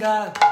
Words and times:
Gauranga 0.00 0.49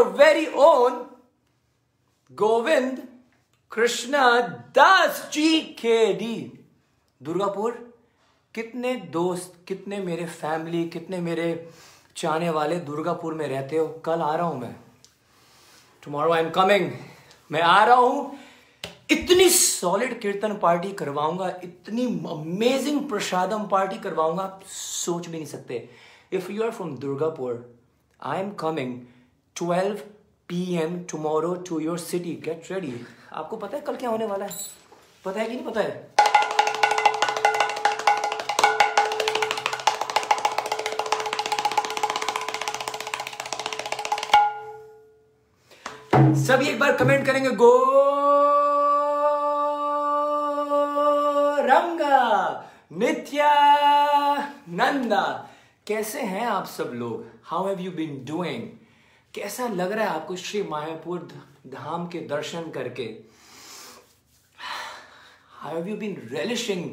your 0.00 0.12
very 0.18 0.46
own 0.56 0.92
Govind 2.30 2.98
Krishna 3.72 4.40
Das 4.76 5.28
ji 5.32 5.60
के 5.80 6.14
दुर्गापुर 7.20 7.72
कितने 8.54 8.94
दोस्त, 9.12 9.52
कितने 9.68 9.98
मेरे 9.98 10.26
फैमिली 10.26 10.84
कितने 10.88 11.18
मेरे 11.18 11.48
चाहने 12.16 12.50
वाले 12.50 12.76
दुर्गापुर 12.80 13.34
में 13.34 13.46
रहते 13.48 13.76
हो? 13.76 13.86
कल 14.04 14.20
आ 14.20 14.34
रहा 14.34 14.46
हूँ 14.46 14.60
मैं। 14.60 14.74
टुमारो 16.02 16.32
आई 16.32 16.42
एम 16.42 16.50
कमिंग 16.50 16.90
मैं 17.50 17.60
आ 17.62 17.84
रहा 17.84 17.96
हूँ। 17.96 18.38
इतनी 19.10 19.48
सॉलिड 19.50 20.20
कीर्तन 20.20 20.56
पार्टी 20.58 20.92
करवाऊँगा, 20.92 21.48
इतनी 21.64 22.06
अमेजिंग 22.30 23.08
प्रसादम 23.08 23.66
पार्टी 23.68 23.98
करवाऊँगा, 23.98 24.42
आप 24.42 24.62
सोच 24.66 25.26
भी 25.26 25.36
नहीं 25.36 25.46
सकते। 25.46 25.88
If 26.32 26.50
you 26.52 26.62
are 26.62 26.70
from 26.70 26.96
Durgapur 26.98 27.64
I 28.20 28.40
am 28.40 28.50
coming 28.60 29.00
12 29.62 29.98
PM 30.48 31.04
tomorrow 31.10 31.54
to 31.54 31.80
your 31.80 31.98
city 31.98 32.42
get 32.44 32.62
ready 32.70 33.00
आपको 33.32 33.56
पता 33.56 33.76
है 33.76 33.82
कल 33.82 33.96
क्या 33.96 34.10
होने 34.10 34.26
वाला 34.26 34.44
है? 34.44 34.50
पता 35.24 35.40
है 35.40 35.46
कि 35.46 35.54
नहीं 35.54 35.64
पता 35.64 35.80
है? 35.80 36.10
सभी 46.44 46.68
एक 46.68 46.80
बार 46.80 46.96
कमेंट 46.96 47.26
करेंगे 47.26 47.50
गो 47.50 47.78
रंगा 51.62 52.64
नित्यानंदा. 52.92 55.48
कैसे 55.86 56.20
हैं 56.20 56.46
आप 56.46 56.66
सब 56.66 56.90
लोग? 56.94 57.24
How 57.44 57.68
have 57.68 57.80
you 57.80 57.90
been 57.90 58.24
doing 58.24 58.79
कैसा 59.34 59.66
लग 59.68 59.92
रहा 59.92 60.04
है 60.04 60.10
आपको 60.10 60.36
श्री 60.36 60.62
मायापुर 60.62 61.28
धाम 61.66 62.06
के 62.06 62.20
दर्शन 62.28 62.70
करके? 62.70 63.02
Have 65.64 65.88
you 65.88 65.96
been 65.96 66.16
relishing 66.30 66.84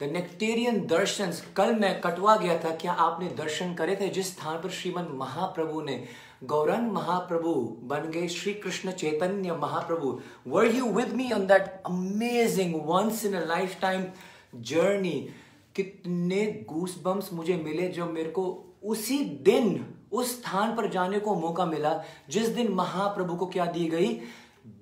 the 0.00 0.08
nectarean 0.12 0.80
darshan 0.86 1.32
कल 1.56 1.74
मैं 1.74 2.00
कटवा 2.00 2.36
गया 2.36 2.58
था, 2.58 2.74
क्या 2.76 2.92
आपने 2.92 3.28
दर्शन 3.38 3.74
करे 3.74 3.96
थे 3.96 4.08
जिस 4.08 4.32
स्थान 4.32 4.56
पर 4.62 4.70
श्रीमन 4.70 5.06
महाप्रभु 5.18 5.80
ने? 5.80 6.04
गौरंग 6.44 6.90
महाप्रभु 6.92 7.52
बन 7.82 8.10
गए 8.10 8.28
Shri 8.28 8.54
Krishna 8.54 8.92
Chaitanya 8.92 9.52
Mahaprabhu. 9.52 10.20
Were 10.46 10.66
you 10.66 10.90
with 10.92 11.12
me 11.12 11.30
on 11.32 11.46
that 11.46 11.82
amazing 11.86 12.74
once 12.86 13.24
in 13.24 13.34
a 13.34 13.44
lifetime 13.80 14.04
journey 14.70 15.18
कितने 15.76 16.44
गूस 16.68 16.98
बम्स 17.04 17.32
मुझे 17.32 17.56
मिले 17.64 17.88
जो 17.88 18.06
मेरे 18.06 18.30
को 18.30 18.46
उसी 18.84 19.18
दिन 19.44 19.94
उस 20.12 20.32
स्थान 20.32 20.74
पर 20.76 20.90
जाने 20.90 21.18
को 21.18 21.34
मौका 21.36 21.66
मिला, 21.66 22.02
जिस 22.30 22.48
दिन 22.48 22.72
महाप्रभु 22.72 23.36
को 23.36 23.46
क्या 23.46 23.66
दी 23.66 23.86
गई? 23.86 24.20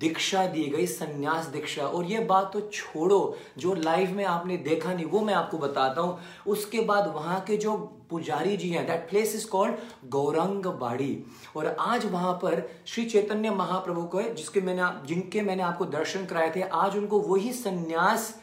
दीक्षा 0.00 0.46
दी 0.46 0.64
गई, 0.66 0.86
संन्यास 0.86 1.46
दीक्षा। 1.46 1.82
और 1.82 2.04
ये 2.04 2.20
बात 2.20 2.50
तो 2.52 2.60
छोड़ो, 2.62 3.36
जो 3.58 3.74
लाइव 3.74 4.10
में 4.12 4.24
आपने 4.24 4.56
देखा 4.58 4.92
नहीं, 4.92 5.04
वो 5.04 5.20
मैं 5.20 5.34
आपको 5.34 5.58
बताता 5.58 6.00
हूँ। 6.00 6.18
उसके 6.46 6.80
बाद 6.80 7.12
वहाँ 7.14 7.40
के 7.40 7.56
जो 7.56 7.76
पुजारी 8.10 8.56
जी 8.56 8.68
हैं 8.68 8.86
that 8.86 9.08
place 9.10 9.34
is 9.34 9.46
called 9.48 9.74
Gaurang 10.10 10.66
Bari 10.80 11.24
और 11.56 11.66
आज 11.80 12.04
वहाँ 12.06 12.32
पर 12.42 12.68
श्री 12.86 13.04
चैतन्य 13.04 13.50
महाप्रभु 13.52 14.02
को 14.04 14.22
जिसके 14.24 14.60
मैंने 14.60 14.90
जिनके 15.06 15.42
मैंने 15.42 15.62
आपको 15.62 15.84
दर्शन 15.86 16.26
कराए 16.26 16.52
थे, 16.56 16.62
आज 16.62 16.96
उनको 16.96 17.20
वही 17.20 17.52
संन्यास, 17.52 18.34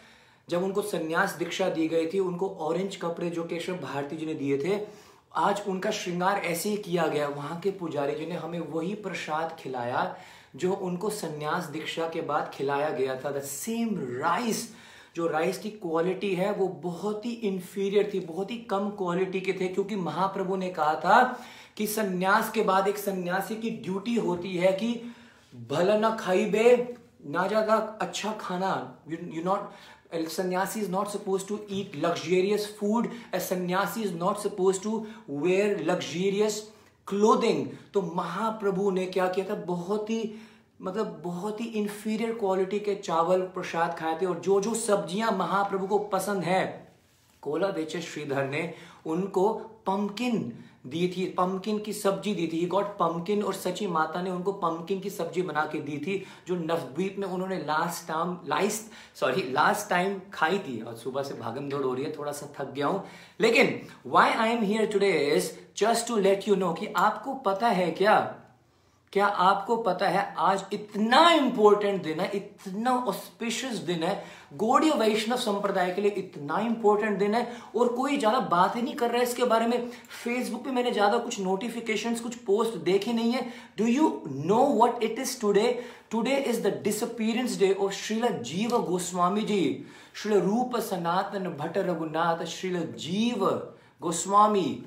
जब 0.48 0.64
उनको 0.64 0.82
संन्यास 0.82 1.36
दीक्षा 1.40 1.70
दी 1.70 1.88
गई 1.88 2.08
थी, 2.08 2.20
उनको 2.20 2.50
ऑरेंज 2.62 2.96
कपड़े 2.96 3.30
जो 3.30 3.44
केशव 3.44 3.74
भारती 3.84 4.18
जी 4.18 4.26
ने 4.26 4.34
दिए 4.34 4.58
थे 4.58 5.03
आज 5.36 5.62
उनका 5.68 5.92
श्रृंगार 5.92 6.38
ऐसे 6.38 6.70
ही 6.70 6.78
किया 6.78 7.06
गया, 7.08 7.28
वहाँ 7.28 7.60
के 7.60 7.72
पुजारी 7.72 8.16
जी 8.16 8.26
ने 8.26 8.36
हमें 8.36 8.60
वही 8.62 8.94
प्रसाद 8.96 9.56
खिलाया, 9.60 10.16
जो 10.56 10.74
उनको 10.74 11.10
संन्यास 11.10 11.66
दीक्षा 11.66 12.08
के 12.10 12.22
बाद 12.22 12.52
खिलाया 12.54 12.90
गया 12.90 13.16
था। 13.16 13.32
द 13.32 13.42
सेम 13.42 13.96
राइस 14.22 14.70
जो 15.16 15.28
राइस 15.28 15.58
की 15.58 15.70
क्वालिटी 15.72 16.34
है, 16.36 16.52
वो 16.52 16.68
बहुत 16.84 17.26
ही 17.26 17.32
इंफीरियर 17.32 18.10
थी, 18.14 18.20
बहुत 18.20 18.52
ही 18.52 18.58
कम 18.70 18.90
क्वालिटी 18.90 19.42
के 19.42 19.54
थे, 19.54 19.68
क्योंकि 19.68 19.96
महाप्रभु 19.96 20.56
ने 20.56 20.70
कहा 20.70 20.96
था 20.96 21.22
कि 21.78 21.88
संन्यास 21.88 22.52
के 22.52 22.62
बाद 22.62 22.88
एक 22.88 22.98
सन्यासी 22.98 23.56
की 23.56 23.70
ड्यूटी 23.70 24.16
होती 24.18 24.56
है 24.58 24.72
कि 24.74 25.00
भला 25.70 25.98
ना 25.98 26.16
खाई 26.16 26.46
बे, 26.46 26.96
ना 27.26 27.48
ज़्यादा 27.48 27.76
अच्छा 28.02 28.32
खाना। 28.40 28.72
You 29.10 29.44
not 29.44 29.70
A 30.14 30.30
sannyasi 30.30 30.82
is 30.82 30.90
not 30.90 31.12
supposed 31.12 31.48
to 31.48 31.62
eat 31.68 31.96
luxurious 31.96 32.68
food. 32.68 33.10
A 33.34 33.40
sannyasi 33.40 34.04
is 34.04 34.12
not 34.14 34.40
supposed 34.40 34.84
to 34.84 35.08
wear 35.28 35.78
luxurious 35.80 36.60
clothing. 37.08 37.66
तो 37.94 38.02
महाप्रभु 38.16 38.90
ने 38.92 39.06
क्या 39.16 39.28
किया 39.28 39.50
था 39.50 39.56
बहुत 39.66 40.10
ही 40.10 40.22
मतलब 40.82 41.22
बहुत 41.24 41.62
ही 41.62 41.66
इंफीरियर 41.82 42.34
क्वालिटी 42.40 42.80
के 42.80 42.96
चावल 42.96 43.42
प्रसाद 43.56 43.96
खाए 44.00 44.18
थे 44.22 44.26
और 44.26 44.40
जो 44.40 44.60
जो 44.62 44.74
सब्ज़ियाँ 44.76 45.32
महाप्रभु 45.38 45.88
को 45.88 46.00
पसंद 46.14 46.44
है 46.44 46.64
कोला 47.44 47.68
बेचे 47.78 48.02
श्रीधर 48.02 48.48
ने 48.50 48.64
उनको 49.06 49.52
पंकिन 49.88 50.52
दी 50.86 51.08
थी 51.08 51.26
पम्पकिन 51.38 51.78
की 51.80 51.94
सब्ज़ी 51.94 52.34
दी 52.36 52.48
थी। 52.48 52.60
ही 52.60 52.66
गॉट 52.68 52.86
पम्पकिन 52.98 53.44
और 53.44 53.54
सची 53.54 53.88
माता 53.88 54.22
ने 54.22 54.30
उनको 54.30 54.52
पम्पकिन 54.54 55.00
की 55.00 55.10
सब्ज़ी 55.10 55.42
बना 55.42 55.66
के 55.66 55.80
दी 55.80 55.98
थी, 55.98 56.24
जो 56.48 56.56
नवद्वीप 56.56 57.16
में 57.20 57.28
उन्होंने 57.28 57.58
last 57.58 58.08
time 58.08 58.38
last 58.48 58.92
sorry 59.18 59.44
last 59.52 59.90
time 59.90 60.20
खाई 60.34 60.60
थी। 60.60 60.80
और 60.82 60.96
सुबह 60.96 61.24
से 61.24 61.34
भागम 61.34 61.70
दौड़ 61.70 61.84
हो 61.84 61.94
रही 61.94 62.06
है 62.06 62.16
थोड़ा 62.18 62.32
सा 62.32 62.54
थक 62.60 62.72
गया 62.74 62.88
हूँ। 62.88 63.04
लेकिन 63.42 63.80
why 64.08 64.32
I 64.32 64.52
am 64.52 64.64
here 64.64 64.86
today 64.86 65.12
is 65.28 65.52
just 65.78 66.08
to 66.08 66.18
let 66.18 66.48
you 66.48 66.56
know 66.56 66.74
कि 66.74 66.94
आपको 66.98 67.34
पता 67.46 67.68
है 67.70 67.92
क्या? 67.92 68.16
क्या 69.14 69.26
आपको 69.26 69.76
पता 69.78 70.08
है, 70.08 70.34
आज 70.38 70.64
इतना 70.74 71.30
इंपॉर्टेंट 71.32 72.02
दिन 72.04 72.20
है, 72.20 72.30
इतना 72.36 72.92
ऑस्पिशियस 73.08 73.74
दिन 73.80 74.04
है 74.04 74.24
गौड़ीय 74.54 74.92
वैष्णव 74.92 75.38
संप्रदाय 75.38 75.92
के 75.94 76.02
लिए 76.02 76.12
इतना 76.14 76.60
इंपॉर्टेंट 76.60 77.18
दिन 77.20 77.34
है, 77.34 77.48
और 77.76 77.88
कोई 77.94 78.18
ज़्यादा 78.18 78.40
बात 78.52 78.76
ही 78.76 78.82
नहीं 78.82 78.96
कर 78.96 79.10
रहा 79.10 79.18
है 79.18 79.24
इसके 79.24 79.44
बारे 79.46 79.68
में। 79.68 79.90
फेसबुक 80.24 80.64
पे 80.64 80.72
मैंने 80.72 80.92
ज़्यादा 80.92 81.18
कुछ 81.18 81.40
नोटिफिकेशंस 81.40 82.20
कुछ 82.22 82.36
पोस्ट 82.46 82.78
देखे 82.84 83.14
नहीं 83.14 83.32
है। 83.32 83.42
Do 83.78 83.86
you 83.88 84.10
know 84.28 84.66
what 84.70 85.04
it 85.04 85.20
is 85.20 85.40
today 85.42 85.68
today 86.12 86.36
is 86.38 86.62
the 86.62 86.74
disappearance 86.84 87.60
day 87.60 87.72
of 87.74 87.94
Srila 87.96 88.28
Jiva 88.44 88.78
Goswami 88.82 89.42
ji 89.44 89.86
Srila 90.16 90.40
रूप 90.40 90.78
सनातन 90.82 91.48
भट्ट 91.60 91.78
रघुनाथ 91.80 92.44
श्रील 92.48 92.82
जीव 93.00 93.46
गोस्वामी 94.02 94.84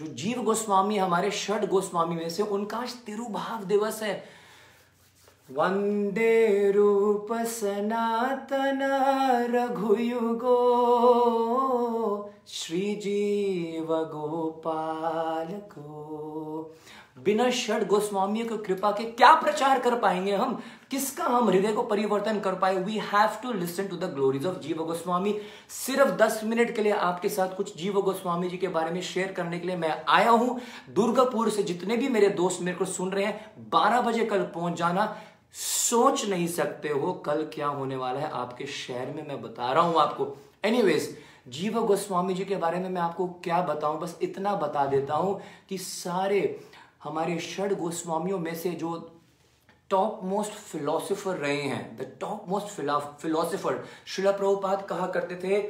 जो 0.00 0.06
जीव 0.06 0.42
गोस्वामी, 0.42 0.96
हमारे 0.98 1.30
षड 1.30 1.68
गोस्वामी 1.68 2.14
में 2.14 2.30
से 2.30 2.42
उनका 2.42 2.76
आज 2.76 2.92
तिरुभाव 2.92 3.64
दिवस 3.64 4.02
है। 4.02 4.24
वंदे 5.50 6.70
रूप 6.70 7.28
सनातन 7.32 8.78
रघुयुगो। 9.50 10.56
श्री 12.48 12.94
जीव 12.94 13.86
गोपाल 13.86 15.48
को। 15.72 16.76
बिना 17.24 17.50
षड 17.50 17.86
गोस्वामी 17.86 18.42
की 18.44 18.56
कृपा 18.56 18.90
के 18.90 19.04
क्या 19.04 19.32
प्रचार 19.34 19.78
कर 19.78 19.98
पाएँगे 19.98 20.32
हम? 20.32 20.58
किसका 20.90 21.24
हम 21.24 21.48
हृदय 21.48 21.72
को 21.72 21.82
परिवर्तन 21.82 22.40
कर 22.40 22.54
पाए? 22.54 22.76
We 22.76 22.98
have 22.98 23.36
to 23.42 23.52
listen 23.52 23.86
to 23.86 23.96
the 23.96 24.12
glories 24.14 24.46
of 24.46 24.58
Jiva 24.58 24.82
Goswami. 24.84 25.36
सिर्फ़ 25.68 26.10
दस 26.12 26.40
मिनट 26.44 26.74
के 26.76 26.82
लिए 26.82 26.92
आपके 26.92 27.28
साथ 27.28 27.56
कुछ 27.56 27.76
जीव 27.76 28.00
गोस्वामी 28.00 28.48
जी 28.48 28.56
के 28.56 28.68
बारे 28.68 28.90
में 28.90 29.00
शेयर 29.02 29.32
करने 29.32 29.58
के 29.58 29.66
लिए 29.66 29.76
मैं 29.76 29.94
आया 30.08 30.30
हूँ। 30.30 30.60
दुर्गापुर 30.90 31.50
से 31.50 31.62
जितने 31.62 31.96
भी 31.96 32.08
मेरे 32.08 32.28
दोस्त 32.28 32.62
मेरे 32.62 32.76
को 32.76 32.84
सुन 32.84 33.12
रहे 33.12 33.24
हैं, 33.24 33.68
बारह 33.70 34.00
बजे 34.00 34.24
कल 34.24 34.42
पहुँच 34.54 34.78
जाना। 34.78 35.16
सोच 35.54 36.28
नहीं 36.28 36.46
सकते 36.48 36.88
हो 36.88 37.12
कल 37.26 37.48
क्या 37.54 37.66
होने 37.66 37.96
वाला 37.96 38.20
है। 38.20 38.30
आपके 38.30 38.66
शहर 38.66 39.06
में 39.06 39.26
मैं 39.28 39.42
बता 39.42 39.72
रहा 39.72 39.82
हूँ 39.82 40.00
आपको। 40.00 40.36
एनीवेज 40.64 41.16
जीव 41.48 41.80
गोस्वामी 41.86 42.34
जी 42.34 42.44
के 42.44 42.56
बारे 42.56 42.78
में 42.78 42.88
मैं 42.88 43.00
आपको 43.02 43.26
क्या 43.44 43.60
बताऊँ, 43.62 43.98
बस 44.00 44.18
इतना 44.22 44.54
बता 44.56 44.84
देता 44.86 45.14
हूँ 45.14 45.40
कि 45.68 45.78
सारे 45.78 46.60
हमारे 47.02 47.38
षड 47.40 47.72
गोस्वामियों 47.78 48.38
में 48.38 48.54
से 48.54 48.70
जो 48.70 48.92
टॉप 49.90 50.20
मोस्ट 50.24 50.52
फिलोसोफर 50.52 51.36
रहे 51.36 51.62
हैं 51.62 51.96
द 51.96 52.10
टॉप 52.20 52.44
मोस्ट 52.48 52.66
फिलोसोफर 53.20 53.84
शिला 54.06 54.32
प्रभुपाद 54.32 54.86
कहा 54.86 55.06
करते 55.06 55.36
थे, 55.36 55.60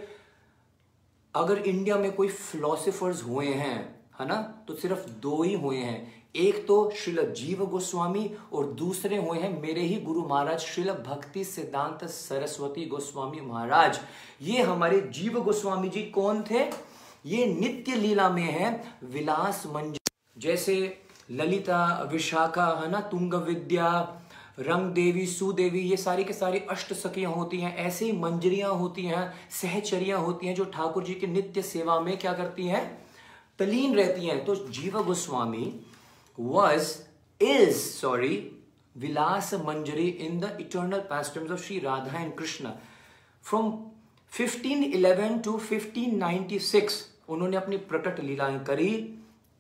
अगर 1.35 1.59
इंडिया 1.59 1.97
में 1.97 2.13
कोई 2.13 2.29
फिलोसोफर्स 2.29 3.23
हुए 3.23 3.47
हैं, 3.47 3.79
है 4.21 4.27
ना 4.29 4.37
तो 4.69 4.75
सिर्फ़ 4.75 5.09
दो 5.21 5.43
ही 5.43 5.55
हुए 5.55 5.77
हैं 5.77 6.20
एक 6.35 6.67
तो 6.67 6.91
श्रील 6.97 7.21
जीव 7.33 7.65
गोस्वामी 7.67 8.31
और 8.53 8.67
दूसरे 8.73 9.17
हुए 9.17 9.39
हैं 9.39 9.61
मेरे 9.63 9.81
ही 9.81 9.97
गुरु 9.97 10.21
महाराज 10.23 10.61
श्रील 10.61 10.91
भक्ति 10.91 11.45
सिद्धांत 11.45 12.05
सरस्वती 12.05 12.85
गोस्वामी 12.87 13.41
महाराज। 13.41 14.01
ये 14.43 14.63
हमारे 14.63 15.01
जीव 15.01 15.41
गोस्वामी 15.41 15.89
जी 15.89 16.03
कौन 16.03 16.43
थे? 16.43 16.65
ये 17.27 17.47
नित्य 17.47 17.95
लीला 17.95 18.29
में 18.31 18.43
है 18.43 18.71
विलास 19.05 19.63
मंज 19.67 19.99
जैसे 20.39 21.03
ललिता, 21.31 22.09
विशाखा, 22.13 22.67
है 22.83 22.91
ना, 22.91 23.01
तुंग 23.01 23.35
विद्या, 23.35 24.17
रंग 24.59 24.91
देवी 24.93 25.27
सुदेवी 25.27 25.81
ये 25.81 25.97
सारी 25.97 26.25
के 26.25 26.33
सारी 26.33 26.59
अष्ट 26.59 26.93
सखियाँ 26.93 27.33
होती 27.33 27.61
हैं। 27.61 27.77
ऐसे 27.77 28.05
ही 28.05 28.13
मंजरियाँ 28.13 28.73
होती 28.75 29.03
हैं, 29.03 29.33
सहचरियाँ 29.51 30.19
होती 30.19 30.47
हैं 30.47 30.55
जो 30.55 30.65
ठाकुर 30.65 31.05
जी 31.05 31.15
की 31.15 31.27
नित्य 31.27 31.63
सेवा 31.63 32.01
में 32.01 32.17
क्या 32.19 32.33
करती 32.33 32.67
हैं? 32.67 33.07
तलीन 33.59 33.95
रहती 33.97 34.27
हैं। 34.27 34.45
तो 34.45 34.55
Jiva 34.55 35.03
Goswami 35.03 35.81
was 36.41 36.99
is 37.41 37.77
sorry 37.77 38.37
Vilas 38.97 39.55
Manjari 39.55 40.09
in 40.09 40.41
the 40.41 40.57
eternal 40.61 41.01
pastimes 41.01 41.51
of 41.51 41.61
Shri 41.61 41.79
Radha 41.79 42.21
and 42.21 42.35
Krishna 42.35 42.71
from 43.45 43.73
1511 44.33 45.45
to 45.45 45.61
1596 45.73 46.93
उन्होंने 47.29 47.57
अपनी 47.57 47.77
प्रकट 47.77 48.21
लीलाएँ 48.21 48.59
करी। 48.65 48.93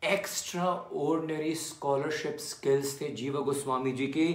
एक्स्ट्रा 0.04 0.66
ऑर्डनरी 0.96 1.54
स्कॉलरशिप 1.54 2.36
स्किल्स 2.40 3.00
थे 3.00 3.08
जीव 3.08 3.40
गोस्वामी 3.42 3.92
जी 3.92 4.06
के। 4.06 4.26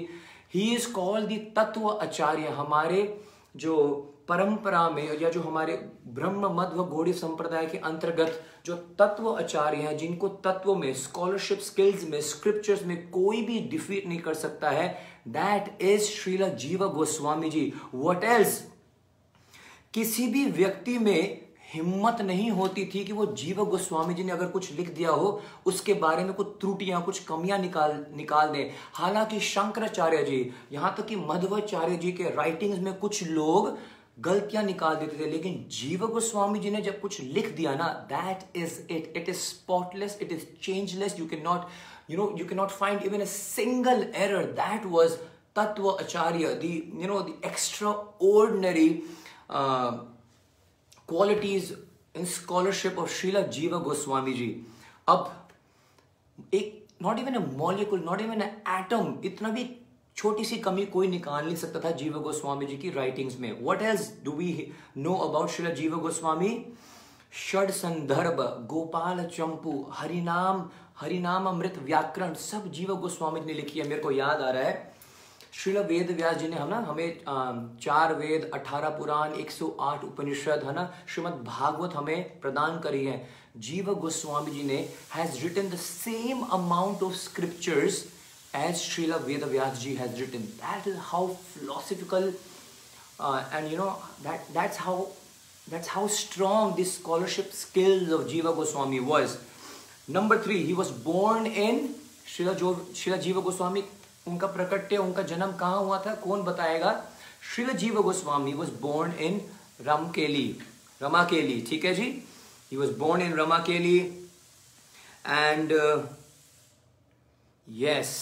ही 0.53 0.75
इज़ 0.75 0.92
कॉल्ड 0.92 1.27
दी 1.27 1.38
तत्व 1.38 1.89
आचार्य 1.89 2.47
हमारे, 2.47 3.21
जो 3.56 3.75
परंपरा 4.30 4.89
में 4.89 5.19
या 5.19 5.30
जो 5.30 5.42
हमारे 5.42 5.74
ब्रह्म 6.07 6.50
मध्व 6.56 6.83
गौड़ी 6.83 7.13
संप्रदाय 7.13 7.66
के 7.66 7.77
अंतर्गत 7.77 8.42
जो 8.66 8.75
तत्व 9.00 9.30
आचार्य 9.30 9.77
हैं, 9.77 9.98
जिनको 9.98 10.27
तत्व 10.27 10.75
में 10.75 10.94
स्कॉलरशिप 10.94 11.60
स्किल्स 11.60 12.10
में 12.10 12.19
स्क्रिप्चर्स 12.22 12.86
में 12.86 13.10
कोई 13.10 13.42
भी 13.42 13.60
डिफीट 13.60 14.07
नहीं 14.07 14.19
कर 14.19 14.33
सकता 14.33 14.69
है 14.69 14.88
that 15.27 15.81
is 15.81 16.01
Srila 16.01 16.48
Jiva 16.48 16.88
Goswami 16.89 17.50
ji 17.50 17.72
what 17.95 18.24
else 18.24 18.62
किसी 19.94 20.28
भी 20.28 20.45
व्यक्ति 20.45 20.98
में 21.00 21.45
हिम्मत 21.74 22.21
नहीं 22.21 22.50
होती 22.51 22.86
थी 22.86 23.04
कि 23.04 23.13
वो 23.13 23.25
जीव 23.25 23.63
गोस्वामी 23.66 24.13
जी 24.13 24.24
ने 24.24 24.31
अगर 24.31 24.48
कुछ 24.48 24.71
लिख 24.74 24.94
दिया 24.95 25.10
हो, 25.10 25.42
उसके 25.66 25.94
बारे 25.94 26.24
में 26.24 26.33
कुछ 26.33 26.48
त्रुटियाँ, 26.48 27.01
कुछ 27.04 27.19
कमियाँ 27.19 27.57
निकाल 27.60 28.06
निकाल 28.16 28.50
दें। 28.50 28.71
हालाँकि 28.94 29.39
शंकराचार्य 29.39 30.24
जी, 30.24 30.51
यहाँ 30.71 30.94
तक 30.98 31.06
कि 31.06 31.16
मध्वाचार्य 31.16 31.95
जी 31.95 32.12
के 32.12 32.24
राइटिंग्स 32.24 32.80
में 32.80 32.94
कुछ 32.94 33.24
लोग 33.24 33.78
गलतियाँ 34.18 34.64
निकाल 34.64 34.96
देते 34.96 35.20
थे? 35.20 35.30
लेकिन 35.32 35.66
जीव 35.72 36.06
गोस्वामी 36.08 36.60
जी 36.60 36.72
ने 36.72 36.82
जब 36.82 37.00
कुछ 37.02 37.22
लिख 37.22 37.56
दिया 37.56 37.74
ना 37.76 37.88
that 38.12 38.58
is 38.58 38.80
it 38.92 39.14
it 39.18 39.30
is 39.30 39.38
spotless 39.38 40.18
it 40.22 40.32
is 40.32 40.46
changeless 40.62 41.20
you 41.20 41.26
can 41.28 41.42
not 41.44 41.68
you 42.10 42.18
know 42.18 42.34
you 42.40 42.46
can 42.46 42.58
not 42.58 42.72
find 42.72 43.04
even 43.06 43.22
a 43.22 43.26
single 43.31 44.12
error 44.16 44.45
that 44.62 44.86
was 44.86 45.16
tattva 45.56 45.90
acharya 45.90 46.54
the 46.62 46.74
you 47.02 47.07
know 47.07 47.19
the 47.22 47.42
extraordinary 48.30 48.90
qualities 51.10 51.76
in 52.16 52.26
scholarship 52.26 53.00
of 53.00 53.12
Srila 53.14 53.42
Jiva 53.57 53.78
Goswami 53.80 54.34
ji 54.34 54.50
अब 55.07 55.31
एक 56.54 56.84
not 57.02 57.19
even 57.19 57.34
a 57.36 57.45
molecule 57.57 58.04
not 58.06 58.22
even 58.22 58.42
a 58.42 58.48
atom 58.80 59.14
इतना 59.26 59.50
भी 59.50 59.64
छोटी 60.18 60.45
सी 60.45 60.57
कमी 60.57 60.86
कोई 60.88 61.07
निकाल 61.07 61.45
नहीं 61.45 61.56
सकता 61.56 61.80
था 61.80 61.92
जीव 61.94 62.19
गोस्वामी 62.19 62.66
जी 62.66 62.78
की 62.78 62.90
राइटिंग्स 62.92 63.40
में। 63.40 63.52
What 63.64 63.81
else 63.81 64.12
do 64.26 64.31
we 64.31 64.72
know 64.98 65.14
about 65.26 65.50
Srila 65.50 65.74
Jiva 65.74 65.98
Goswami 66.00 66.50
षड 67.34 67.72
संदर्भ 67.74 68.42
गोपाल 68.69 69.24
चंपू 69.28 69.74
हरिनाम 69.94 70.69
हरिनाम 71.00 71.48
अमृत 71.48 71.78
व्याकरण 71.84 72.34
सब 72.42 72.72
जीव 72.72 72.95
गोस्वामी 72.95 73.40
जी 73.40 73.45
ने 73.45 73.54
लिखी 73.54 73.80
है, 73.80 73.88
मेरे 73.88 74.02
को 74.02 74.12
याद 74.12 74.42
आ 74.42 74.50
रहा 74.50 74.64
है। 74.64 74.94
श्रील 75.54 75.78
वेद 75.80 76.12
व्यास 76.12 76.38
जी 76.38 76.48
ने 76.48 76.56
हम 76.56 76.69
ना, 76.69 76.78
हमें 76.80 77.78
चार 77.81 78.14
वेद, 78.16 78.50
अठारह 78.54 78.90
पुराण 78.90 79.34
108 79.36 80.04
उपनिषद, 80.04 80.64
है 80.66 80.74
ना, 80.76 80.92
श्रीमद 81.07 81.44
भागवत 81.48 81.95
हमें 81.95 82.40
प्रदान 82.42 82.80
करी 82.80 83.06
है। 83.06 83.28
जीव 83.57 83.94
गोस्वामी 83.95 84.52
जी 84.52 84.64
ने 84.64 84.78
has 85.14 85.42
written 85.44 85.69
the 85.69 85.76
same 85.78 86.42
amount 86.54 87.04
of 87.04 87.14
scriptures 87.16 88.04
as 88.57 88.76
Srila 88.78 89.14
Ved 89.26 89.44
Vyas 89.50 89.78
ji 89.80 89.95
has 89.95 90.16
written 90.19 90.47
that 90.62 90.88
is 90.88 90.97
how 91.12 91.28
philosophical 91.33 92.33
and 93.21 93.71
you 93.71 93.78
know 93.78 93.90
that 94.24 94.52
that's 94.54 94.80
how 94.80 95.06
that's 95.68 95.88
how 95.88 96.02
strong 96.07 96.74
this 96.78 96.90
scholarship 96.95 97.54
skills 97.54 98.12
of 98.12 98.26
Jiva 98.31 98.52
Goswami 98.57 99.00
was. 99.02 99.31
Number 100.07 100.35
three, 100.40 100.57
he 100.64 100.76
was 100.76 100.92
born 101.07 101.47
in 101.62 101.80
Srila, 102.26 102.54
jo, 102.59 102.74
Srila 102.94 103.18
Jiva 103.19 103.44
Goswami 103.44 103.83
उनका 104.28 104.47
प्रकट्य 104.47 104.97
उनका 104.97 105.21
जन्म 105.24 105.52
कहाँ 105.57 105.80
हुआ 105.80 105.97
था 106.06 106.14
कौन 106.21 106.44
बताएगा 106.44 106.92
Srila 107.45 107.71
Jiva 107.78 108.02
Goswami 108.02 108.54
was 108.54 108.69
born 108.81 109.12
in 109.26 109.42
Ramkeli 109.81 110.47
Ramakeli 111.02 111.59
ठीक 111.69 111.85
है 111.85 111.94
जी 111.95 112.09
he 112.71 112.78
was 112.78 112.92
born 113.00 113.21
in 113.21 113.33
Ramakeli 113.40 113.97
and 115.26 115.74
yes 117.68 118.16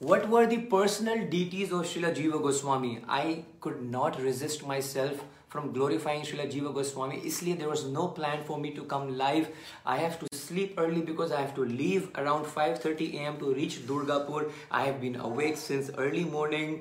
what 0.00 0.28
were 0.28 0.46
the 0.46 0.58
personal 0.58 1.26
deities 1.28 1.72
of 1.72 1.80
Srila 1.84 2.14
Jiva 2.14 2.40
Goswami? 2.40 3.00
I 3.08 3.44
could 3.60 3.82
not 3.82 4.20
resist 4.22 4.64
myself 4.66 5.24
from 5.48 5.72
glorifying 5.72 6.22
Srila 6.22 6.50
Jiva 6.52 6.72
Goswami. 6.72 7.20
Isliye 7.24 7.58
there 7.58 7.68
was 7.68 7.84
no 7.86 8.06
plan 8.08 8.44
for 8.44 8.58
me 8.58 8.70
to 8.74 8.82
come 8.84 9.16
live. 9.18 9.48
I 9.84 9.96
have 9.98 10.20
to 10.20 10.26
sleep 10.36 10.74
early 10.78 11.00
because 11.00 11.32
I 11.32 11.40
have 11.40 11.54
to 11.56 11.64
leave 11.64 12.10
around 12.16 12.46
5:30 12.46 13.14
a.m. 13.18 13.38
to 13.38 13.52
reach 13.54 13.80
Durgapur. 13.88 14.52
I 14.70 14.84
have 14.84 15.00
been 15.00 15.16
awake 15.16 15.56
since 15.56 15.90
early 15.98 16.24
morning. 16.36 16.80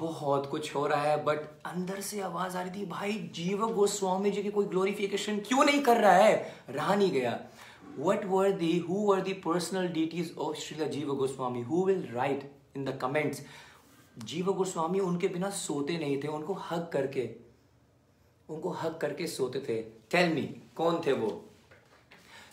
बहुत 0.00 0.46
कुछ 0.50 0.74
हो 0.74 0.86
रहा 0.86 1.02
है 1.02 1.16
but 1.24 1.38
अंदर 1.66 2.00
से 2.00 2.20
आवाज़ 2.26 2.56
आ 2.56 2.60
रही 2.62 2.80
थी 2.80 2.84
भाई 2.90 3.12
जीव 3.34 3.66
गोस्वामी 3.74 4.30
जी 4.30 4.42
की 4.42 4.50
कोई 4.50 4.66
ग्लोरिफिकेशन 4.66 5.38
क्यों 5.48 5.64
नहीं 5.64 5.82
कर 5.88 6.00
रहा 6.00 6.12
है 6.12 6.32
रहा 6.70 6.94
नहीं 6.94 7.10
गया 7.12 7.38
what 7.96 8.24
were 8.26 8.52
the 8.52 8.78
who 8.78 9.04
were 9.06 9.20
the 9.20 9.34
personal 9.34 9.88
deities 9.88 10.30
of 10.30 10.56
Srila 10.56 10.90
Jiva 10.92 11.18
Goswami 11.18 11.62
who 11.62 11.82
will 11.84 12.02
write 12.14 12.50
in 12.74 12.84
the 12.84 12.92
comments 12.92 13.42
जीव 14.28 14.52
गोस्वामी 14.52 14.98
उनके 15.00 15.28
बिना 15.28 15.48
सोते 15.50 15.96
नहीं 15.98 16.16
थे 16.22 16.28
उनको 16.28 16.54
हक 16.70 16.90
करके 16.92 17.22
उनको 18.48 18.70
हक 18.80 18.98
करके 19.00 19.26
सोते 19.26 19.60
थे 19.68 19.80
टेल 20.10 20.34
मी 20.34 20.42
कौन 20.76 21.00
थे 21.06 21.12
वो 21.20 21.30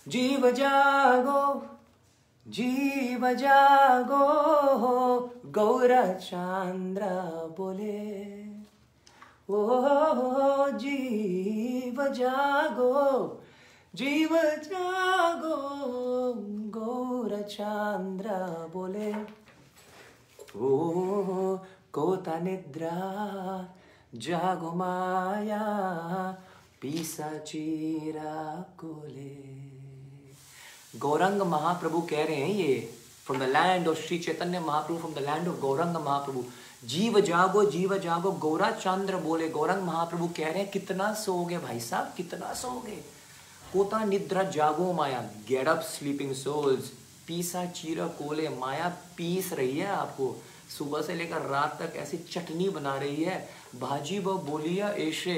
जीव 0.08 0.50
जागो 0.60 1.42
जीव 2.46 3.28
जागो 3.42 4.24
गौरा 5.58 6.02
चांद्र 6.14 7.10
बोले 7.58 8.00
ओ 9.50 10.70
जीव 10.80 12.08
जागो 12.22 12.94
जीव 13.94 14.36
जागो 14.64 15.56
गौर 16.70 17.32
चांद्र 17.42 18.30
बोले 18.74 19.12
ओ 20.58 21.58
कोता 21.94 22.38
निद्रा 22.40 22.94
जागो 24.16 24.72
माया, 24.76 25.64
पीसा 26.82 27.38
चीरा 27.38 28.36
कोले। 28.80 29.36
गौरंग 31.00 31.42
महाप्रभु 31.42 32.02
कह 32.02 32.24
रहे 32.26 32.36
हैं 32.36 32.50
ये 32.50 32.80
from 33.26 33.40
the 33.40 33.50
land 33.50 33.88
of 33.88 33.98
Shri 33.98 34.20
Chaitanya 34.20 34.60
Mahaprabhu 34.60 35.00
from 35.00 35.14
the 35.14 35.18
land 35.18 35.48
of 35.48 35.60
Gaurang 35.60 35.96
Mahaprabhu. 35.96 36.44
जीव 36.86 37.20
जागो 37.20 37.64
जीव 37.66 37.98
जागो, 37.98 38.32
गौरा 38.32 38.72
चंद्र 38.72 39.18
बोले। 39.18 39.50
गौरंग 39.50 39.84
महाप्रभु 39.84 40.28
कह 40.28 40.50
रहे 40.50 40.62
हैं, 40.62 40.72
कितना 40.72 41.14
सोओगे 41.14 41.58
भाई 41.58 41.80
साहब? 41.80 42.14
कितना 42.18 42.54
सोओगे? 42.54 43.19
कोता 43.74 44.04
निद्रा 44.06 44.44
जागो 44.44 44.92
माया 44.94 45.22
गेट 45.48 45.68
अप 45.68 45.80
स्लीपिंग 45.80 46.34
सोल्स 46.34 46.88
पीसा 47.28 47.66
चीरा 47.66 48.08
कोले, 48.08 48.50
माया 48.50 48.88
पीस 49.18 49.52
रही 49.54 49.78
है 49.78 49.88
आपको। 49.88 50.36
सुबह 50.78 51.02
से 51.02 51.16
लेकर 51.16 51.42
रात 51.42 51.78
तक 51.82 51.96
ऐसी 51.96 52.18
चटनी 52.18 52.70
बना 52.70 52.96
रही 52.98 53.24
है। 53.24 53.38
भाजी 53.80 54.20
व 54.20 54.34
बोलिया 54.38 54.90
ऐसे, 54.90 55.36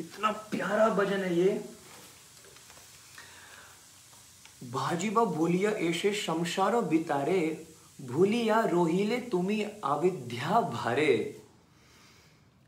इतना 0.00 0.30
प्यारा 0.50 0.88
भजन 0.88 1.18
है 1.18 1.34
ये। 1.38 1.64
भाजी 4.72 5.08
व 5.08 5.24
बोलिया 5.26 5.70
ऐसे 5.70 6.12
शमशारो 6.14 6.82
बितारे, 6.82 7.66
भूलिया 8.02 8.60
रोहिले 8.64 9.18
तुम्ही 9.18 9.62
अविद्या 9.84 10.60
भारे। 10.60 11.40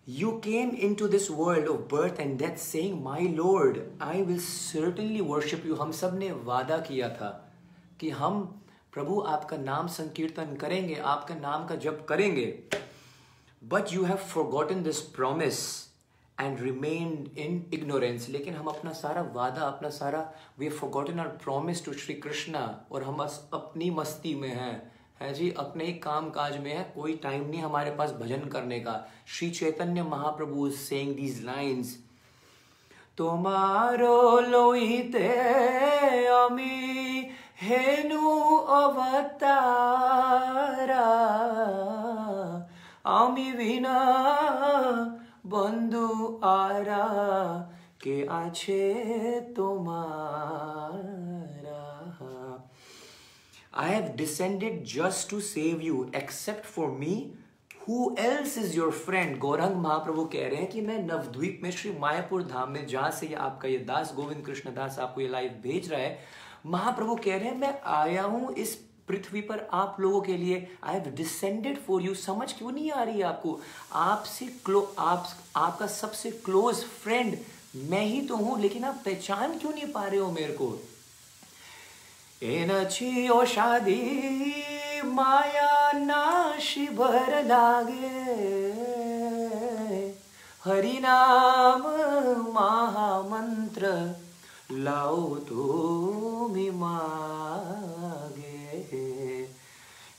You 0.09 0.41
came 0.41 0.71
into 0.71 1.09
this 1.09 1.29
world 1.29 1.67
of 1.67 1.89
birth 1.89 2.21
and 2.21 2.39
death 2.39 2.61
saying, 2.61 3.03
My 3.03 3.23
Lord, 3.23 3.91
I 4.01 4.23
will 4.23 4.39
certainly 4.39 5.21
worship 5.21 5.65
you. 5.65 5.77
हम 5.77 5.93
सबने 5.93 6.31
वादा 6.45 6.79
किया 6.79 7.09
था 7.09 7.31
कि 8.01 8.11
हम 8.11 8.43
प्रभु 8.93 9.21
आपका 9.21 9.57
नाम 9.57 9.87
संकीर्तन 9.87 10.55
करेंगे 10.61 10.95
आपका 10.95 11.35
नाम 11.35 11.67
का 11.67 11.77
जप 11.77 12.07
करेंगे। 12.09 12.47
But 13.65 13.93
you 13.93 14.05
have 14.05 14.17
forgotten 14.17 14.83
this 14.83 15.01
promise 15.01 15.59
and 16.41 16.61
remain 16.61 17.31
in 17.39 17.65
ignorance 17.75 18.29
लेकिन 18.29 18.55
हम 18.55 18.67
अपना 18.67 18.93
सारा 18.93 19.23
वादा 19.35 19.63
अपना 19.63 19.91
सारा 19.91 20.33
we 20.59 20.67
have 20.67 20.77
forgotten 20.77 21.21
our 21.21 21.29
promise 21.29 21.85
to 21.85 21.93
Shri 21.93 22.15
Krishna 22.15 22.87
और 22.93 23.03
हम 23.03 23.27
अपनी 23.55 23.91
मस्ती 23.91 24.35
में 24.35 24.55
हैं। 24.55 24.96
है 25.22 25.34
जी 25.34 25.50
अपने 25.60 25.86
ही 25.86 25.94
काम 26.04 26.30
काज 26.30 26.58
में 26.58 26.72
है 26.74 26.84
कोई 26.96 27.14
टाइम 27.24 27.50
नहीं 27.50 27.62
हमारे 27.62 27.92
पास 27.98 28.12
भजन 28.22 28.48
करने 28.50 28.80
का 28.80 28.96
Shri 29.30 29.50
Chaitanya 29.52 30.04
Mahaprabhu 30.06 30.70
saying 30.80 31.16
these 31.16 31.44
lines 31.46 31.98
তোমারো 33.18 34.18
লইতে 34.52 35.32
আমি 36.38 36.76
হেনু 37.64 38.26
অবতারা 38.82 40.30
আমি 43.16 43.48
বিনা 43.60 44.00
বন্ধু 45.54 46.08
আরা 46.58 47.06
কে 48.04 48.18
আছে 48.40 48.84
তোমারা 49.58 50.45
I 53.77 53.89
have 53.89 54.17
descended 54.17 54.85
just 54.87 55.29
to 55.31 55.41
save 55.43 55.83
you, 55.83 56.11
except 56.15 56.65
for 56.67 56.93
me. 56.95 57.17
Who 57.81 58.15
else 58.19 58.57
is 58.59 58.77
your 58.77 58.91
friend 58.93 59.37
Gaurang 59.39 59.77
Mahaprabhu 59.77 60.25
कह 60.33 60.47
रहे 60.49 60.61
हैं 60.61 60.69
कि 60.71 60.81
मैं 60.81 60.99
नवद्वीप 61.01 61.61
में 61.63 61.71
श्री 61.71 61.91
मायापुर 61.99 62.43
धाम 62.45 62.71
में 62.71 62.87
जहाँ 62.87 63.11
से 63.11 63.27
ये 63.27 63.35
आपका 63.41 63.69
ये 63.69 63.79
दास 63.87 64.13
गोविंद 64.17 64.45
कृष्ण 64.47 64.71
दास 64.75 64.99
आपको 64.99 65.21
ये 65.21 65.29
लाइव 65.29 65.51
भेज 65.63 65.91
रहा 65.91 66.01
है 66.01 66.19
महाप्रभु 66.67 67.15
कह 67.25 67.37
रहे 67.37 67.49
हैं 67.49 67.59
मैं 67.59 67.73
आया 67.91 68.23
हूँ 68.25 68.53
इस 68.55 68.75
पृथ्वी 69.09 69.41
पर 69.43 69.67
आप 69.75 69.97
लोगों 70.01 70.21
के 70.21 70.37
लिए 70.37 70.67
I 70.85 70.95
have 70.95 71.15
descended 71.17 71.79
for 71.79 72.03
you 72.03 72.15
समझ 72.17 72.53
क्यों 72.53 72.73
नहीं 72.73 72.91
आ 72.91 73.03
रही 73.03 73.19
है 73.19 73.25
आपको 73.25 73.59
आपसे 74.01 74.47
क्लो 74.65 74.81
आप 74.99 75.29
आपका 75.57 75.87
सबसे 75.93 76.31
क्लोज 76.45 76.83
फ्रेंड 76.97 77.37
मैं 77.85 78.05
ही 78.05 78.21
तो 78.27 78.37
हूँ 78.37 78.61
लेकिन 78.61 78.85
आप 78.85 79.01
पहचान 79.05 79.59
क्यों 79.59 79.73
नहीं 79.73 79.93
पा 79.93 80.07
रहे 80.07 80.21
हो 80.21 80.31
मेरे 80.33 80.53
को 80.53 80.77
शादी, 83.47 85.03
माया 85.05 85.93
नाशी 85.93 86.87
भर 86.89 87.45
लागे। 87.45 88.11
हरिनाम 90.65 91.83
महामंत्र 92.55 93.87
लाओ 94.73 95.35
तो 95.35 96.49
मागे। 96.73 97.79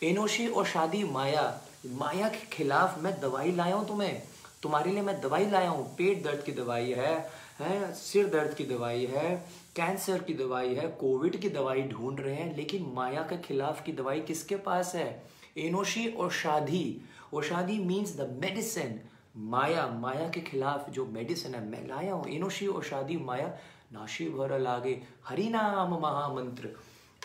एनोशी 0.04 0.48
और 0.48 0.66
शादी 0.66 1.04
माया 1.04 1.62
माया 1.86 2.30
के 2.30 2.46
खिलाफ 2.46 3.00
मैं 3.00 3.22
दवाई 3.22 3.52
लाया 3.52 3.76
हूँ 3.76 3.88
तुम्हें। 3.88 4.22
तुम्हारे 4.64 4.92
लिए 4.92 5.02
मैं 5.02 5.22
दवाई 5.22 5.46
लाया 5.46 5.70
हूँ। 5.70 5.96
पेट 5.96 6.24
दर्द 6.24 6.44
की 6.44 6.52
दवाई 6.52 6.92
है 6.92 7.30
है, 7.60 7.94
सिर 7.94 8.28
दर्द 8.28 8.54
की 8.54 8.64
दवाई 8.64 9.06
है। 9.06 9.46
कैंसर 9.78 10.18
की 10.18 10.34
दवाई 10.34 10.76
है, 10.76 10.88
कोविड 10.88 11.40
की 11.40 11.50
दवाई 11.50 11.82
ढूंढ 11.82 12.20
रहे 12.20 12.36
हैं, 12.36 12.58
लेकिन 12.58 12.92
माया 12.96 13.22
के 13.22 13.38
खिलाफ 13.38 13.84
की 13.84 13.92
दवाई 13.92 14.20
किसके 14.20 14.56
पास 14.56 14.96
है? 14.96 15.24
एनोशी 15.58 16.08
और 16.08 16.32
शादी। 16.32 17.02
और 17.34 17.44
शादी 17.44 17.80
मीन्स 17.80 18.18
द 18.18 18.38
मेडिसिन 18.42 19.00
माया 19.38 19.88
माया 19.88 20.30
के 20.30 20.42
खिलाफ 20.42 20.90
जो 20.90 21.06
मेडिसिन 21.06 21.56
है, 21.56 21.66
मैं 21.66 21.88
लाया 21.88 22.14
हूँ। 22.14 22.28
एनोशी 22.30 22.68
और 22.68 22.84
शादी, 22.84 23.18
माया, 23.18 23.48
नाशी 23.94 24.30
भर 24.30 24.60
लागे। 24.60 25.02
हरि 25.28 25.50
नाम 25.50 26.02
महामंत्र। 26.02 26.68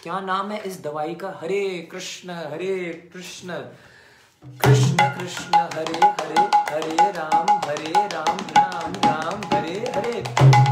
क्या 0.03 0.21
नाम 0.21 0.51
है 0.51 0.63
इस 0.63 0.83
दवाई 0.83 1.15
का? 1.15 1.39
हरे 1.43 1.89
कृष्ण 1.93 2.31
हरे 2.31 2.93
कृष्ण। 3.13 3.53
कृष्ण 4.45 4.97
कृष्ण, 4.97 5.55
हरे 5.55 6.07
हरे 6.07 6.43
हरे 6.75 7.13
राम 7.13 7.47
हरे 7.71 8.09
राम 8.09 8.37
राम 8.37 8.93
राम, 8.93 9.41
हरे 9.55 9.79
हरे। 9.91 10.72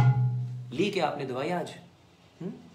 ली 0.81 0.91
क्या 0.91 1.09
आपने 1.09 1.27
दवाई 1.27 1.51
आज? 1.51 1.79
हुँ? 2.43 2.71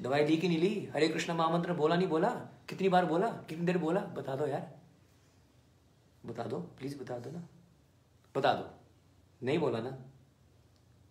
दवाई 0.00 0.24
ली 0.24 0.36
कि 0.36 0.48
नहीं 0.48 0.58
ली? 0.58 0.86
हरे 0.86 1.08
कृष्ण 1.08 1.32
महामंत्र 1.32 1.72
बोला, 1.72 1.96
नहीं 1.96 2.08
बोला? 2.08 2.30
कितनी 2.68 2.88
बार 2.88 3.06
बोला? 3.06 3.30
कितनी 3.30 3.66
देर 3.66 3.78
बोला? 3.78 4.00
बता 4.00 4.36
दो 4.36 4.46
यार। 4.46 4.78
बता 6.26 6.44
दो 6.44 6.58
प्लीज़ 6.58 7.02
बता 7.02 7.18
दो 7.18 7.30
ना। 7.30 7.48
बता 8.36 8.54
दो। 8.54 8.70
नहीं 9.42 9.58
बोला 9.58 9.78
ना? 9.78 9.98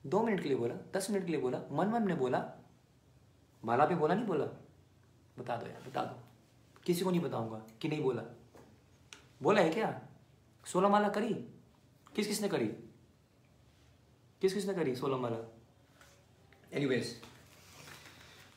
दो 0.06 0.24
मिनट 0.24 0.44
के 0.44 0.50
लिए 0.50 0.58
बोला, 0.58 0.76
दस 0.94 1.10
मिनट 1.10 1.26
के 1.26 1.32
लिए 1.32 1.42
बोला, 1.42 1.62
मन 1.72 1.88
मन 1.88 2.08
ने 2.08 2.16
बोला। 2.16 2.52
माला 3.66 3.86
पे 3.86 3.96
बोला, 3.96 4.16
नहीं 4.16 4.26
बोला? 4.26 4.46
बता 5.40 5.56
दो 5.56 5.68
यार, 5.68 5.84
बता 5.90 6.06
दो। 6.06 6.24
किसी 6.86 7.04
को 7.04 7.12
नहीं 7.12 7.22
बताऊँगा 7.22 7.62
कि 7.82 7.88
नहीं 7.88 8.04
बोला। 8.04 8.24
बोला 9.42 9.62
है 9.62 9.70
क्या? 9.70 10.02
सोलह 10.66 10.90
माला 10.90 11.10
करी? 11.10 11.34
किस 12.16 12.28
किसने 12.28 12.48
करी? 12.48 12.68
किस 14.42 14.54
किसने 14.54 14.74
करी 14.74 14.96
सोलह 14.96 15.18
माला? 15.18 15.55
Anyways 16.76 17.16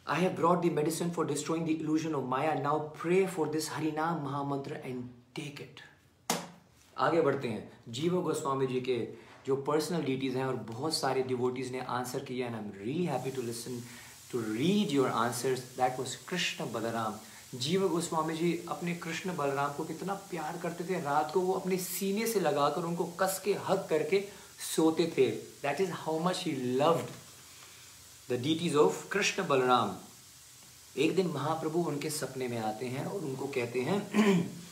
I 0.06 0.14
have 0.20 0.36
brought 0.36 0.62
the 0.62 0.68
medicine 0.74 1.10
for 1.14 1.24
destroying 1.28 1.64
the 1.64 1.74
illusion 1.80 2.14
of 2.18 2.22
Maya. 2.28 2.52
Now 2.60 2.76
pray 3.00 3.26
for 3.32 3.44
this 3.54 3.66
Harinam 3.68 4.22
Mahamantra 4.26 4.78
and 4.90 5.02
take 5.38 5.60
it. 5.64 5.82
आगे 6.96 7.20
बढ़ते 7.22 7.48
हैं। 7.48 7.92
जीव 7.98 8.20
गोस्वामी 8.22 8.66
जी 8.66 8.80
के 8.88 8.96
जो 9.46 9.56
पर्सनल 9.66 10.02
डिटीज 10.04 10.36
हैं 10.36 10.44
और 10.44 10.56
बहुत 10.70 10.94
सारे 10.94 11.22
डिवोटीज 11.28 11.70
ने 11.72 11.80
आंसर 11.98 12.24
किया 12.30 12.46
and 12.46 12.54
I 12.54 12.62
am 12.62 12.72
really 12.78 13.04
happy 13.04 13.30
to 13.30 13.42
listen 13.42 13.82
to 14.32 14.40
read 14.40 14.90
your 14.92 15.10
answers 15.26 15.60
that 15.76 15.98
was 15.98 16.14
Krishna 16.28 16.70
Balaram 16.72 17.14
Jiva 17.58 17.86
Goswami 17.88 18.36
ji 18.36 18.52
अपने 18.68 18.94
कृष्ण 19.04 19.36
बलराम 19.36 19.72
को 19.76 19.84
कितना 19.92 20.14
प्यार 20.30 20.58
करते 20.62 20.84
थे। 20.88 21.00
रात 21.02 21.30
को 21.34 21.40
वो 21.40 21.52
अपने 21.60 21.76
सीने 21.84 22.26
से 22.26 22.40
लगाकर 22.40 22.90
उनको 22.90 23.04
कस 23.20 23.40
के 23.44 23.54
हक 23.68 23.86
करके 23.90 24.24
सोते 24.74 25.12
थे। 25.18 25.30
That 25.62 25.80
is 25.80 25.92
how 26.02 26.18
much 26.24 26.44
he 26.46 26.52
loved 26.82 27.16
the 28.30 28.32
deities 28.32 28.76
of 28.76 29.08
Krishna 29.08 29.46
Balaram 29.48 29.96
एक 30.96 31.16
दिन 31.16 31.26
महाप्रभु 31.26 31.78
उनके 31.78 32.10
सपने 32.10 32.48
में 32.48 32.58
आते 32.58 32.86
हैं 32.86 33.04
और 33.04 33.20
उनको 33.20 33.46
कहते 33.46 33.80
हैं, 33.80 34.00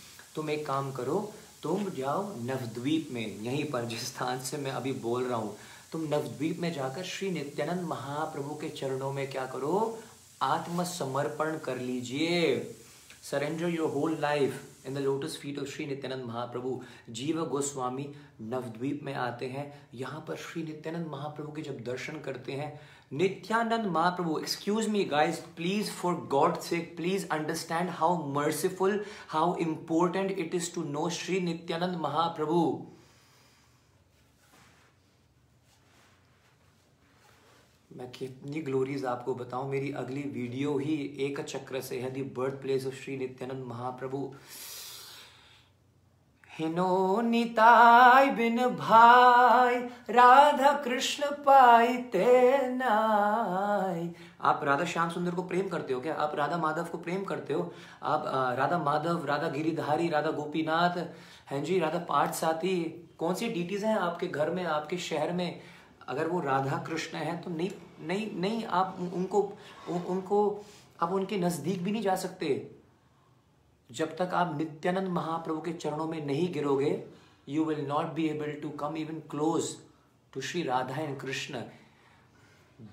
तुम 0.34 0.50
एक 0.50 0.66
काम 0.66 0.92
करो, 0.92 1.32
तुम 1.62 1.90
जाओ 1.90 2.36
नवद्वीप 2.36 3.08
में, 3.12 3.40
यहीं 3.40 3.64
पर 3.70 3.84
जिस 3.84 4.06
स्थान 4.06 4.40
से 4.40 4.56
मैं 4.56 4.70
अभी 4.70 4.92
बोल 4.92 5.24
रहा 5.24 5.38
हूँ। 5.38 5.56
तुम 5.92 6.00
नवद्वीप 6.00 6.58
में 6.58 6.72
जाकर 6.72 7.02
श्री 7.02 7.30
नित्यानंद 7.30 7.80
महाप्रभु 7.80 8.54
के 8.54 8.68
चरणों 8.68 9.12
में 9.12 9.30
क्या 9.30 9.46
करो? 9.46 9.98
आत्मसमर्पण 10.42 11.58
कर 11.58 11.78
लीजिए। 11.78 12.74
Surrender 13.22 13.68
your 13.68 13.90
whole 13.90 14.18
life 14.20 14.60
in 14.86 14.94
the 14.94 14.98
lotus 14.98 15.38
feet 15.42 15.58
of 15.58 15.66
Shri 15.66 15.86
Nityananda 15.86 16.24
Mahaprabhu 16.24 16.82
Jiva 17.10 17.44
Goswami 17.44 18.08
Navadvip 18.40 19.00
में 19.02 19.14
आते 19.14 19.46
हैं। 19.46 19.88
यहाँ 19.94 20.24
पर 20.28 20.36
श्री 20.36 20.62
नित्यानंद 20.62 21.06
महाप्रभु 21.06 21.52
के 21.52 21.62
जब 21.62 21.84
दर्शन 21.84 22.20
करते 22.20 22.52
हैं 22.52 22.80
Nityananda 23.12 23.86
Mahaprabhu 23.86 24.38
excuse 24.38 24.88
me 24.88 25.04
guys 25.04 25.40
please 25.56 25.90
for 25.90 26.14
god 26.30 26.58
से 26.60 26.78
please 26.96 27.26
understand 27.32 27.90
how 27.90 28.16
merciful 28.32 29.04
how 29.28 29.54
important 29.56 30.30
it 30.30 30.54
is 30.54 30.74
to 30.74 30.82
know 30.82 31.08
Shri 31.10 31.40
Nityananda 31.40 31.96
Mahaprabhu 32.00 32.58
मैं 37.90 38.10
कितनी 38.12 38.60
ग्लोरीज 38.60 39.04
आपको 39.04 39.34
बताऊँ, 39.34 39.70
मेरी 39.70 39.90
अगली 39.92 40.22
वीडियो 40.22 40.76
ही 40.78 40.94
एक 41.26 41.40
चक्र 41.40 41.80
से 41.80 42.00
है 42.00 42.10
the 42.10 42.22
birth 42.36 42.60
place 42.62 42.86
of 42.86 42.94
Shri 42.94 43.16
Nityananda 43.16 43.64
Mahaprabhu 43.66 44.18
हिनो 46.58 47.20
Nitai 47.20 48.26
बिन 48.30 48.58
भाई, 48.68 49.74
राधा 50.10 50.72
कृष्ण 50.84 51.30
पाइते 51.46 52.56
नाय 52.68 54.08
आप 54.42 54.60
राधा 54.64 54.84
श्याम 54.84 55.10
सुंदर 55.10 55.34
को 55.34 55.42
प्रेम 55.42 55.68
करते 55.68 55.94
हो 55.94 56.00
क्या? 56.00 56.14
आप 56.14 56.34
राधा 56.36 56.56
माधव 56.56 56.84
को 56.84 56.98
प्रेम 56.98 57.24
करते 57.24 57.54
हो? 57.54 57.72
आप 58.02 58.24
राधा 58.58 58.78
माधव, 58.78 59.24
राधा 59.26 59.48
गिरिधारी, 59.48 60.08
राधा 60.08 60.30
गोपीनाथ, 60.30 60.98
हैं 61.50 61.62
जी, 61.64 61.78
राधा 61.78 61.98
पाठ 62.08 62.34
साथी 62.34 62.76
कौन 63.18 63.34
सी 63.34 63.48
डीटीज 63.48 63.84
हैं 63.84 63.96
आपके 63.96 64.26
घर 64.26 64.50
में, 64.50 64.64
आपके 64.64 64.98
शहर 64.98 65.32
में? 65.32 65.60
अगर 66.08 66.26
वो 66.28 66.40
राधा 66.40 66.76
कृष्ण 66.88 67.18
है 67.18 67.36
तो 67.42 67.50
नहीं 67.50 67.70
नहीं 68.00 68.28
नहीं, 68.40 68.64
आप 68.64 68.96
उनको 69.14 69.40
उनको, 70.08 70.64
आप 71.02 71.12
उनके 71.12 71.36
नज़दीक 71.38 71.82
भी 71.84 71.92
नहीं 71.92 72.02
जा 72.02 72.14
सकते। 72.16 72.48
जब 73.90 74.16
तक 74.16 74.30
आप 74.34 74.56
नित्यानंद 74.58 75.08
महाप्रभु 75.08 75.60
के 75.60 75.72
चरणों 75.72 76.06
में 76.06 76.24
नहीं 76.26 76.52
गिरोगे 76.52 77.02
you 77.48 77.64
will 77.64 77.84
not 77.86 78.12
be 78.14 78.26
able 78.28 78.52
to 78.62 78.70
come 78.78 78.96
even 78.96 79.20
close 79.30 79.74
to 80.32 80.40
Shri 80.40 80.62
Radha 80.62 80.96
and 80.96 81.18
Krishna 81.20 81.60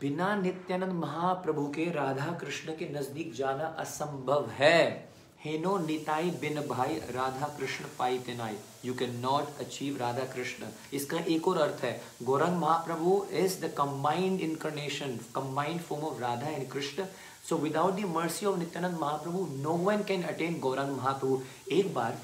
बिना 0.02 0.36
नित्यानंद 0.36 0.94
महाप्रभु 0.94 1.66
के 1.68 1.90
राधा 1.92 2.32
कृष्ण 2.42 2.76
के 2.78 2.90
नज़दीक 2.90 3.34
जाना 3.34 3.66
असंभव 3.80 4.50
है। 4.50 5.14
हेनो 5.44 5.78
निताई 5.78 6.30
बिन 6.42 6.60
भाई, 6.68 6.96
राधा 7.12 7.48
कृष्ण 7.58 7.86
पाई 8.00 8.20
तेनाई। 8.20 8.56
You 8.86 8.94
can 8.94 9.16
not 9.20 9.60
achieve 9.60 9.98
Radha 9.98 10.24
Krishna. 10.34 10.68
इसका 10.94 11.18
एक 11.28 11.48
और 11.48 11.58
अर्थ 11.58 11.84
है, 11.84 12.00
Gaurang 12.24 12.58
Mahaprabhu 12.58 13.26
is 13.34 13.60
the 13.62 13.74
combined 13.78 14.42
incarnation 14.42 15.18
combined 15.36 15.82
form 15.82 16.06
of 16.06 16.22
Radha 16.22 16.48
and 16.48 16.68
Krishna 16.72 17.06
so 17.44 17.58
without 17.58 17.94
the 17.94 18.04
mercy 18.10 18.46
of 18.46 18.58
Nityananda 18.60 18.98
Mahaprabhu 19.00 19.46
no 19.62 19.72
one 19.86 20.04
can 20.08 20.24
attain 20.26 20.60
Gaurang 20.60 20.96
Mahaprabhu 20.98 21.42
एक 21.72 21.94
बार 21.94 22.18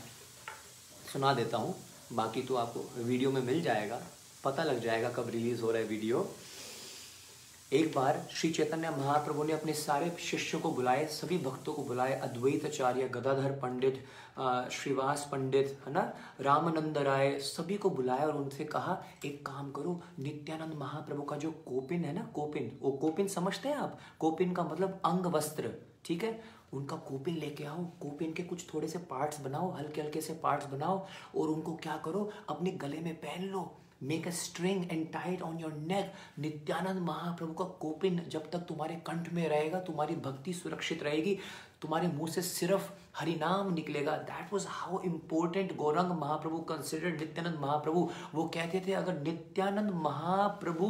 सुना 1.12 1.34
देता 1.34 1.58
हूँ 1.58 1.76
बाकी 2.14 2.42
तो 2.42 2.56
आपको 2.56 2.86
वीडियो 2.98 3.32
में 3.32 3.42
मिल 3.44 3.62
जाएगा 3.62 4.02
पता 4.44 4.64
लग 4.64 4.80
जाएगा 4.84 5.10
कब 5.16 5.30
रिलीज़ 5.30 5.62
हो 5.62 5.72
रहा 5.72 5.82
है 5.82 5.88
वीडियो 5.88 6.22
एक 7.72 7.92
बार 7.96 8.18
श्री 8.32 8.50
चैतन्य 8.52 8.90
महाप्रभु 8.90 9.44
ने 9.44 9.54
अपने 9.54 9.74
सारे 9.74 10.10
शिष्यों 10.20 10.62
को 10.62 10.70
बुलाए, 10.72 11.06
सभी 11.06 11.38
भक्तों 11.38 11.74
को 11.74 11.82
बुलाए 11.84 12.14
अद्वैत 12.20 12.66
आचार्य 12.66 13.08
गदाधर 13.08 13.52
पंडित 13.52 14.00
श्रीवास 14.72 15.28
पंडित, 15.32 15.78
है 15.88 15.94
ना, 15.94 16.02
रामानंद 16.42 16.98
राय, 16.98 17.38
सभी 17.40 17.78
को 17.78 17.90
बुलाया 17.90 18.26
और 18.26 18.38
उनसे 18.38 18.66
कहा, 18.66 18.98
एक 19.26 19.46
काम 19.46 19.72
करो, 19.72 20.02
नित्यानंद 20.20 20.74
महाप्रभु 20.74 21.24
का 21.24 21.38
जो 21.38 21.52
कोपिन 21.68 22.06
है 22.06 22.14
ना, 22.14 22.22
कोपिन, 22.36 22.72
वो 22.82 22.92
कोपिन 22.92 23.28
समझते 23.28 23.70
हैं 23.70 23.76
आप? 23.76 24.00
कोपिन 24.20 24.54
का 24.54 24.64
मतलब 24.64 25.00
अंग 25.06 25.26
वस्त्र, 25.26 25.72
ठीक 26.06 26.24
है? 26.24 26.40
उनका 26.74 26.96
कोपिन 26.96 27.38
लेके 27.38 27.64
आओ, 27.64 27.84
कोपिन 28.02 28.34
के 28.34 28.44
कुछ 28.44 28.66
थोड़े 28.74 28.88
से 28.88 29.00
पार्ट्स 29.12 29.42
बनाओ 29.42 29.72
हल्के 29.72 30.02
हल्के 30.02 30.22
से 30.22 30.34
पार्ट्स 30.34 30.66
बनाओ 30.66 30.98
और 31.36 31.48
उनको 31.48 31.76
क्या 31.76 32.02
करो, 32.06 32.30
अपने 32.50 32.72
गले 32.72 33.00
में 33.00 33.14
पहन 33.16 33.46
लो 33.46 33.72
make 34.04 34.28
a 34.28 34.32
string 34.32 34.84
and 34.92 35.12
tight 35.14 35.42
on 35.42 35.60
your 35.60 35.74
neck 35.74 36.14
Nityananda 36.40 37.02
Mahaprabhu 37.02 37.54
का 37.54 37.66
कोपिन 37.82 38.22
जब 38.30 38.50
तक 38.52 38.66
तुम्हारे 38.68 38.96
कंठ 39.08 39.32
में 39.34 39.48
रहेगा 39.48 39.80
तुम्हारी 39.82 40.16
भक्ति 40.24 40.54
सुरक्षित 40.54 41.04
रहेगी 41.04 41.38
तुम्हारे 41.82 42.08
मुँह 42.08 42.32
से 42.32 42.42
सिर्फ़ 42.42 42.90
हरिनाम 43.16 43.74
निकलेगा 43.74 44.16
that 44.30 44.54
was 44.54 44.66
how 44.70 45.00
important 45.06 45.76
Gaurang 45.76 46.12
Mahaprabhu 46.12 46.58
consider 46.70 47.12
Nityananda 47.12 47.60
Mahaprabhu 47.60 48.10
वो 48.34 48.44
कहते 48.54 48.84
थे 48.88 48.94
अगर 48.94 49.22
नित्यानंद 49.22 49.92
महाप्रभु 50.04 50.90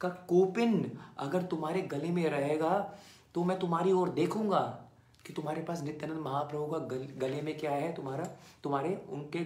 का 0.00 0.08
कोपिन 0.28 0.90
अगर 1.18 1.42
तुम्हारे 1.42 1.82
गले 1.92 2.10
में 2.10 2.28
रहेगा 2.28 2.78
तो 3.34 3.44
मैं 3.44 3.58
तुम्हारी 3.58 3.92
ओर 3.92 4.08
देखूँगा 4.10 4.60
कि 5.24 5.32
तुम्हारे 5.32 5.62
पास 5.62 5.82
नित्यानंद 5.82 6.20
महाप्रभु 6.20 6.66
का 6.66 6.78
गले 7.26 7.40
में 7.42 7.56
क्या 7.58 7.70
है 7.72 7.92
तुम्हारा 7.94 8.24
तुम्हारे 8.62 8.94
उनके 9.10 9.44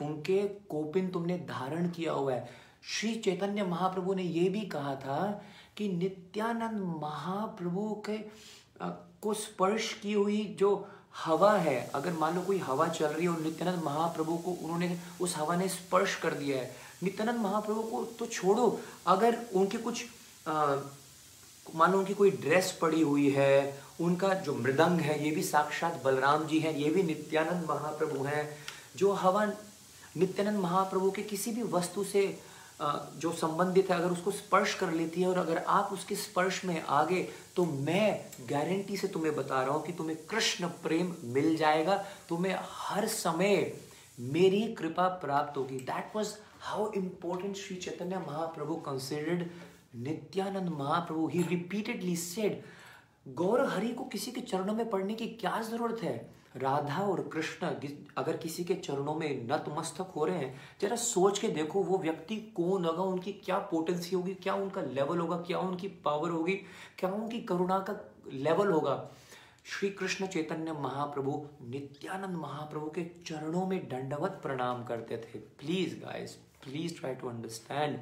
उनके 0.00 0.42
कोपिन 0.70 1.08
तुमने 1.10 1.36
धारण 1.48 1.88
किया 1.90 2.12
हुआ 2.12 2.32
है। 2.32 2.48
श्री 2.90 3.14
चैतन्य 3.16 3.62
महाप्रभु 3.64 4.14
ने 4.14 4.22
यह 4.22 4.50
भी 4.50 4.60
कहा 4.68 4.94
था 4.96 5.20
कि 5.76 5.88
नित्यानंद 5.88 6.80
महाप्रभु 7.02 8.02
के 8.08 8.18
को 9.22 9.34
स्पर्श 9.34 9.92
की 9.92 10.12
हुई 10.12 10.44
जो 10.58 10.86
हवा 11.16 11.52
है, 11.52 11.90
अगर 11.94 12.12
मान 12.12 12.34
लो 12.34 12.40
कोई 12.42 12.58
हवा 12.58 12.86
चल 12.88 13.06
रही 13.06 13.24
है 13.24 13.30
और 13.30 13.40
नित्यानंद 13.40 13.82
महाप्रभु 13.84 14.36
को 14.36 14.50
उन्होंने 14.54 14.98
उस 15.20 15.36
हवा 15.36 15.56
ने 15.56 15.68
स्पर्श 15.68 16.14
कर 16.14 16.34
दिया 16.34 16.58
है, 16.58 16.70
नित्यानंद 17.02 17.40
महाप्रभु 17.40 17.82
को 17.82 18.02
तो 18.18 18.26
छोड़ो, 18.26 18.80
अगर 19.06 19.38
उनके 19.54 19.78
कुछ 19.78 20.04
मान 21.66 21.92
लो 21.92 21.98
उनकी 21.98 22.14
कोई 22.14 22.30
ड्रेस 22.32 22.78
पड़ी 22.82 23.02
हुई 23.02 23.30
है, 23.30 23.78
उनका 24.00 24.32
जो 24.36 24.54
मृदंग 24.54 25.00
है, 25.00 25.24
ये 25.24 25.30
भी 25.30 25.42
साक्षात 25.42 26.02
बलराम 26.04 26.46
जी 26.46 26.58
हैं, 26.60 26.74
ये 26.76 26.90
भी 26.90 27.02
नित्यानंद 27.02 27.66
महाप्रभु 27.68 28.24
हैं, 28.24 28.48
जो 28.96 29.12
हवा 29.14 29.44
नित्यानंद 30.16 30.58
महाप्रभु 30.60 31.10
के 31.10 31.22
किसी 31.24 31.52
भी 31.52 31.62
वस्तु 31.72 32.04
से 32.04 32.26
जो 32.80 33.30
संबंधित 33.32 33.90
है, 33.90 33.96
अगर 33.96 34.10
उसको 34.10 34.30
स्पर्श 34.30 34.74
कर 34.74 34.92
लेती 34.92 35.20
है 35.20 35.28
और 35.28 35.38
अगर 35.38 35.58
आप 35.58 35.92
उसके 35.92 36.14
स्पर्श 36.14 36.64
में 36.64 36.82
आ 36.82 37.04
गए 37.04 37.22
तो 37.56 37.64
मैं 37.64 38.20
गारंटी 38.50 38.96
से 38.96 39.08
तुम्हें 39.08 39.34
बता 39.36 39.62
रहा 39.62 39.74
हूँ 39.74 39.84
कि 39.84 39.92
तुम्हें 39.92 40.16
कृष्ण 40.30 40.68
प्रेम 40.82 41.14
मिल 41.34 41.56
जाएगा। 41.56 41.96
तुम्हें 42.28 42.56
हर 42.62 43.06
समय 43.08 43.72
मेरी 44.18 44.62
कृपा 44.74 45.08
प्राप्त 45.22 45.56
होगी। 45.56 45.78
That 45.80 46.16
was 46.16 46.34
how 46.62 46.90
important 46.96 47.56
Shri 47.56 47.76
Chaitanya 47.76 48.18
Mahaprabhu 48.18 48.74
considered 48.86 49.44
Nityananda 49.98 50.68
Mahaprabhu 50.78 51.26
he 51.28 51.42
repeatedly 51.50 52.16
said 52.18 52.62
Gaur 53.36 53.64
Hari 53.66 53.88
को 53.88 54.04
किसी 54.06 54.30
के 54.30 54.40
चरणों 54.42 54.74
में 54.74 54.88
पढ़ने 54.90 55.14
की 55.14 55.26
क्या 55.40 55.60
ज़रूरत 55.62 56.02
है? 56.02 56.16
राधा 56.56 57.02
और 57.02 57.20
कृष्ण 57.32 57.66
अगर 58.16 58.36
किसी 58.36 58.64
के 58.64 58.74
चरणों 58.74 59.14
में 59.14 59.46
नतमस्तक 59.46 60.12
हो 60.16 60.24
रहे 60.24 60.38
हैं, 60.38 60.60
जरा 60.80 60.96
सोच 60.96 61.38
के 61.38 61.48
देखो 61.48 61.82
वो 61.82 61.98
व्यक्ति 61.98 62.36
कौन 62.56 62.84
होगा, 62.84 63.02
उनकी 63.02 63.32
क्या 63.32 63.58
पोटेंसी 63.58 64.16
होगी, 64.16 64.34
क्या 64.34 64.54
उनका 64.54 64.82
लेवल 64.82 65.18
होगा, 65.18 65.36
क्या 65.36 65.58
उनकी 65.58 65.88
पावर 66.04 66.30
होगी, 66.30 66.54
क्या 66.98 67.10
उनकी 67.10 67.40
करुणा 67.40 67.78
का 67.78 67.94
लेवल 68.32 68.70
होगा। 68.70 69.10
श्री 69.66 69.90
कृष्ण 69.90 70.26
चैतन्य 70.26 70.72
महाप्रभु 70.72 71.46
नित्यानंद 71.62 72.36
महाप्रभु 72.36 72.86
के 72.86 73.04
चरणों 73.26 73.66
में 73.66 73.78
दंडवत 73.88 74.40
प्रणाम 74.42 74.84
करते 74.84 75.16
थे। 75.16 75.38
Please 75.38 75.98
guys, 76.00 76.32
please 76.64 76.98
try 77.00 77.14
to 77.14 77.28
understand. 77.28 77.98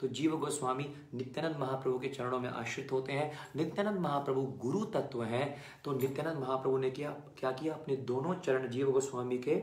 तो 0.00 0.08
जीव 0.08 0.36
गोस्वामी 0.36 0.94
नित्यानंद 1.14 1.56
महाप्रभु 1.56 1.98
के 1.98 2.08
चरणों 2.08 2.40
में 2.40 2.48
आश्रित 2.48 2.92
होते 2.92 3.12
हैं। 3.12 3.32
नित्यानंद 3.56 3.98
महाप्रभु 3.98 4.42
गुरु 4.42 4.84
तत्व 4.84 5.24
हैं। 5.24 5.56
तो 5.84 5.92
नित्यानंद 5.92 6.38
महाप्रभु 6.38 6.78
ने 6.78 6.90
किया, 6.90 7.10
क्या 7.10 7.52
किया? 7.52 7.74
अपने 7.74 7.96
दोनों 7.96 8.34
चरण 8.34 8.68
जीव 8.68 8.90
गोस्वामी 8.90 9.38
के 9.38 9.62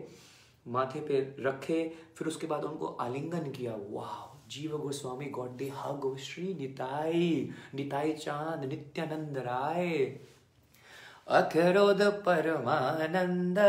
माथे 0.67 0.99
पे 0.99 1.35
रखे, 1.39 1.93
फिर 2.15 2.27
उसके 2.27 2.47
बाद 2.47 2.63
उनको 2.63 2.85
आलिंगन 2.85 3.51
किया। 3.51 3.75
वाह! 3.89 4.33
Jiva 4.49 4.77
Goswami, 4.77 5.25
got 5.25 5.49
the 5.49 5.69
hug, 5.69 6.17
Shri 6.17 6.53
Nitai 6.53 7.49
Nitai 7.75 8.13
Chand, 8.13 8.65
Nityananda 8.65 9.37
Ray. 9.37 10.19
अखरोद 11.27 12.01
परमानंद 12.01 13.59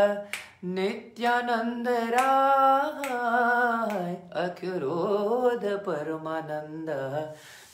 नित्यानंद 0.64 1.88
राय 1.88 4.16
अखरोध 4.44 5.86
परमानंद 5.86 6.90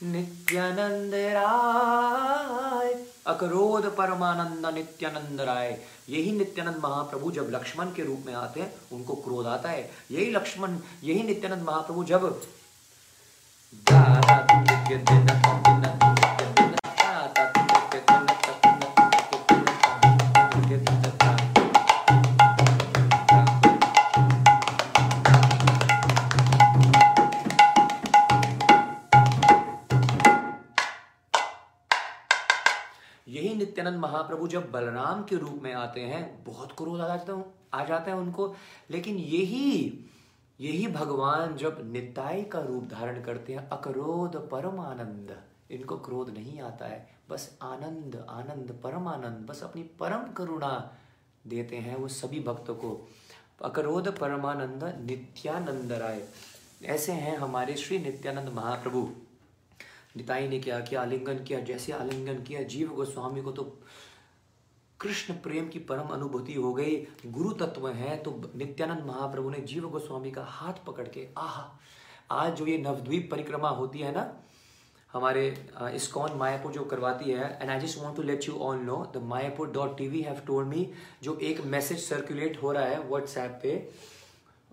नित्यानंद 0.03 1.13
राय 1.13 3.05
अकरोध 3.27 3.95
परमानंद 3.95 4.73
नित्यानंद 4.73 5.41
राय 5.41 5.79
यही 6.09 6.31
नित्यानंद 6.31 6.81
महाप्रभु 6.83 7.31
जब 7.31 7.47
लक्ष्मण 7.51 7.85
के 7.85 8.03
रूप 8.03 8.23
में 8.25 8.33
आते 8.33 8.61
हैं, 8.61 8.73
उनको 8.91 9.15
क्रोध 9.15 9.47
आता 9.47 9.69
है। 9.69 9.91
यही 10.11 10.31
लक्ष्मण, 10.31 10.77
यही 11.03 11.23
नित्यानंद 11.23 11.63
महाप्रभु 11.63 12.03
जब 12.03 12.41
नित्यानंद 13.73 15.44
महाप्रभु 34.15 34.47
जब 34.47 34.71
बलराम 34.71 35.23
के 35.23 35.35
रूप 35.35 35.59
में 35.61 35.73
आते 35.73 36.01
हैं, 36.01 36.43
बहुत 36.43 36.71
क्रोध 36.71 37.01
आ 37.01 37.07
जाता 37.07 37.53
आ 37.73 37.83
जाता 37.83 38.11
है 38.11 38.17
उनको। 38.17 38.55
लेकिन 38.89 39.17
यही 39.17 40.05
यही 40.59 40.87
भगवान 40.87 41.55
जब 41.57 41.79
निताई 41.91 42.43
का 42.43 42.59
रूप 42.59 42.83
धारण 42.83 43.21
करते 43.21 43.53
हैं, 43.53 43.69
अक्रोध 43.69 44.49
परम 44.49 44.79
आनंद 44.79 45.35
इनको 45.71 45.97
क्रोध 45.97 46.29
नहीं 46.29 46.61
आता 46.61 46.85
है। 46.85 47.07
बस 47.29 47.57
आनंद 47.61 48.15
आनंद 48.29 48.79
परम 48.83 49.07
आनंद 49.07 49.45
बस 49.45 49.63
अपनी 49.63 49.83
परम 49.83 50.31
करुणा 50.31 50.71
देते 51.47 51.77
हैं 51.77 51.95
वो 51.95 52.07
सभी 52.07 52.39
भक्तों 52.39 52.75
को। 52.75 53.07
अक्रोध 53.63 54.07
परमानंद, 54.17 54.83
नित्यानंद 55.05 55.91
राय, 55.91 56.27
ऐसे 56.85 57.11
हैं 57.11 57.37
हमारे 57.37 57.75
श्री 57.75 57.99
नित्यानंद 57.99 58.49
महाप्रभु। 58.49 59.09
निताई 60.17 60.47
ने 60.47 60.59
क्या, 60.59 60.79
किया 60.79 61.01
आलिंगन 61.01 61.43
किया? 61.43 61.59
जैसे 61.59 61.91
आलिंगन 61.91 62.41
किया, 62.43 62.63
जीव 62.63 62.93
गोस्वामी 62.93 63.41
को 63.41 63.51
तो 63.51 63.63
कृष्ण 65.05 65.33
प्रेम 65.41 65.67
की 65.69 65.79
परम 65.89 66.07
अनुभूति 66.13 66.53
हो 66.53 66.73
गई, 66.73 66.95
गुरु 67.27 67.49
तत्व 67.55 67.87
है 67.89 68.15
तो 68.17 68.31
नित्यानंद 68.55 69.03
महाप्रभु 69.07 69.49
ने 69.49 69.59
जीव 69.63 69.87
गोस्वामी 69.89 70.31
का 70.31 70.43
हाथ 70.49 70.85
पकड़ 70.87 71.07
के, 71.07 71.27
आह, 71.37 71.61
आज 72.35 72.55
जो 72.57 72.65
ये 72.67 72.77
नवद्वीप 72.77 73.27
परिक्रमा 73.31 73.69
होती 73.71 73.99
है 73.99 74.13
ना, 74.13 74.23
हमारे 75.13 75.47
इस्कॉन 75.95 76.37
मायापुर 76.37 76.71
जो 76.71 76.83
करवाती 76.85 77.31
है 77.31 77.57
and 77.61 77.69
I 77.69 77.79
just 77.79 78.01
want 78.01 78.15
to 78.15 78.23
let 78.23 78.47
you 78.47 78.55
all 78.61 78.79
know 78.79 78.95
the 79.13 79.21
Mayapur 79.25 79.71
dot 79.73 79.95
T 79.97 80.07
V 80.07 80.21
have 80.21 80.41
told 80.47 80.67
me 80.67 80.89
जो 81.23 81.37
एक 81.43 81.61
मैसेज 81.65 81.99
सर्कुलेट 81.99 82.61
हो 82.63 82.71
रहा 82.71 82.85
है 82.85 82.99
व्हाट्सएप 83.07 83.59
पे 83.63 83.77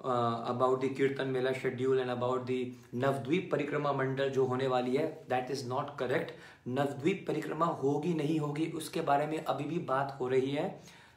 about 0.05 0.85
the 0.85 0.95
kirtan 0.97 1.29
mela 1.37 1.53
schedule 1.53 2.01
and 2.01 2.11
about 2.11 2.47
the 2.51 2.65
Navadvip 3.05 3.49
parikrama 3.53 3.93
Mandal 3.93 4.31
जो 4.31 4.45
होने 4.47 4.67
वाली 4.69 4.97
है 4.97 5.07
that 5.31 5.51
is 5.51 5.67
not 5.69 5.97
correct 5.99 6.33
Navadvip 6.69 7.25
parikrama 7.29 7.67
होगी 7.83 8.15
नहीं 8.15 8.38
होगी 8.41 8.71
उसके 8.77 9.01
बारे 9.12 9.27
में 9.27 9.38
अभी 9.45 9.65
भी 9.65 9.79
बात 9.93 10.17
हो 10.21 10.29
रही 10.29 10.51
है 10.51 10.69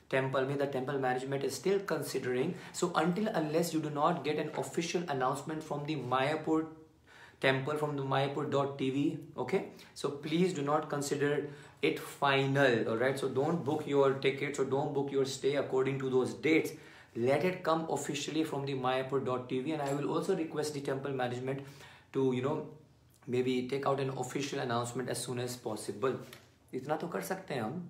temple 0.10 0.48
में 0.48 0.58
the 0.58 0.67
temple 0.67 1.00
management 1.00 1.43
is 1.43 1.56
still 1.56 1.80
considering 1.91 2.54
so 2.74 2.91
until 2.95 3.28
unless 3.41 3.74
you 3.74 3.80
do 3.82 3.89
not 3.89 4.24
get 4.24 4.38
an 4.38 4.52
official 4.63 5.04
announcement 5.10 5.63
from 5.63 5.86
the 5.86 5.95
mayapur 6.12 6.65
temple 7.41 7.78
from 7.78 7.95
the 7.98 8.04
mayapur.tv 8.04 9.06
okay 9.38 9.62
so 9.93 10.10
please 10.26 10.54
do 10.54 10.62
not 10.62 10.89
consider 10.89 11.32
it 11.82 12.00
final 12.00 12.89
all 12.89 12.98
right 12.98 13.19
so 13.19 13.30
don't 13.30 13.63
book 13.65 13.88
your 13.88 14.13
tickets 14.26 14.60
or 14.60 14.65
don't 14.65 14.93
book 14.93 15.12
your 15.12 15.26
stay 15.26 15.56
according 15.56 16.00
to 16.00 16.10
those 16.10 16.34
dates 16.36 16.71
let 17.15 17.45
it 17.45 17.63
come 17.63 17.86
officially 17.89 18.43
from 18.43 18.65
the 18.65 18.73
mayapur.tv 18.75 19.73
and 19.73 19.82
i 19.82 19.93
will 19.93 20.10
also 20.12 20.36
request 20.36 20.73
the 20.73 20.82
temple 20.82 21.12
management 21.12 21.62
to 22.13 22.34
you 22.34 22.41
know 22.41 22.67
maybe 23.28 23.67
take 23.67 23.86
out 23.86 23.99
an 23.99 24.10
official 24.17 24.60
announcement 24.60 25.10
as 25.10 25.23
soon 25.23 25.39
as 25.39 25.56
possible 25.58 26.17
इतना 26.73 26.95
तो 26.97 27.08
कर 27.08 27.21
सकते 27.21 27.54
हैं 27.54 27.62
हम 27.62 27.89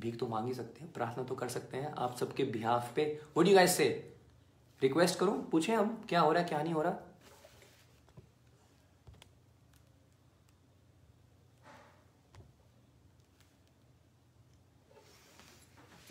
भीख 0.00 0.18
तो 0.18 0.26
मांग 0.28 0.46
ही 0.46 0.54
सकते 0.54 0.80
हैं 0.80 0.92
प्रार्थना 0.92 1.22
तो 1.24 1.34
कर 1.34 1.48
सकते 1.48 1.76
हैं 1.76 1.92
आप 2.04 2.16
सबके 2.16 2.44
बिहाफ 2.52 2.92
पे 2.96 3.04
वोट 3.36 3.48
यू 3.48 3.54
गाइस 3.54 3.76
से 3.76 3.88
रिक्वेस्ट 4.82 5.18
करूँ 5.18 5.42
पूछे 5.50 5.74
हम 5.74 5.96
क्या 6.08 6.20
हो 6.20 6.32
रहा 6.32 6.42
है 6.42 6.48
क्या 6.48 6.62
नहीं 6.62 6.74
हो 6.74 6.82
रहा 6.82 6.98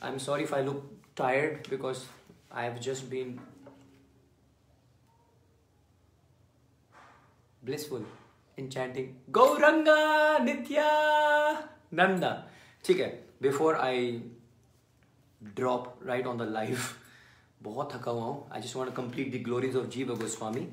I'm 0.02 0.20
sorry 0.20 0.44
if 0.44 0.52
I 0.54 0.62
look 0.62 0.82
tired 1.17 1.69
because 1.71 2.05
I've 2.53 2.81
just 2.81 3.09
been 3.11 3.39
blissful 7.63 8.05
in 8.59 8.71
chanting 8.71 9.17
Gauranga 9.31 9.99
Nitya 10.49 10.89
Nanda. 11.93 12.33
ठीक 12.85 13.01
है 13.01 13.09
before 13.43 13.75
I 13.77 14.11
drop 15.57 15.99
right 16.07 16.27
on 16.27 16.39
the 16.39 16.49
life 16.53 16.95
बहुत 17.63 17.93
थका 17.95 18.11
हुआ 18.11 18.25
हूँ 18.25 18.49
I 18.55 18.61
just 18.63 18.77
want 18.77 18.95
complete 18.97 19.33
the 19.35 19.43
glories 19.45 19.77
of 19.77 19.87
Jiva 19.95 20.15
Goswami 20.21 20.67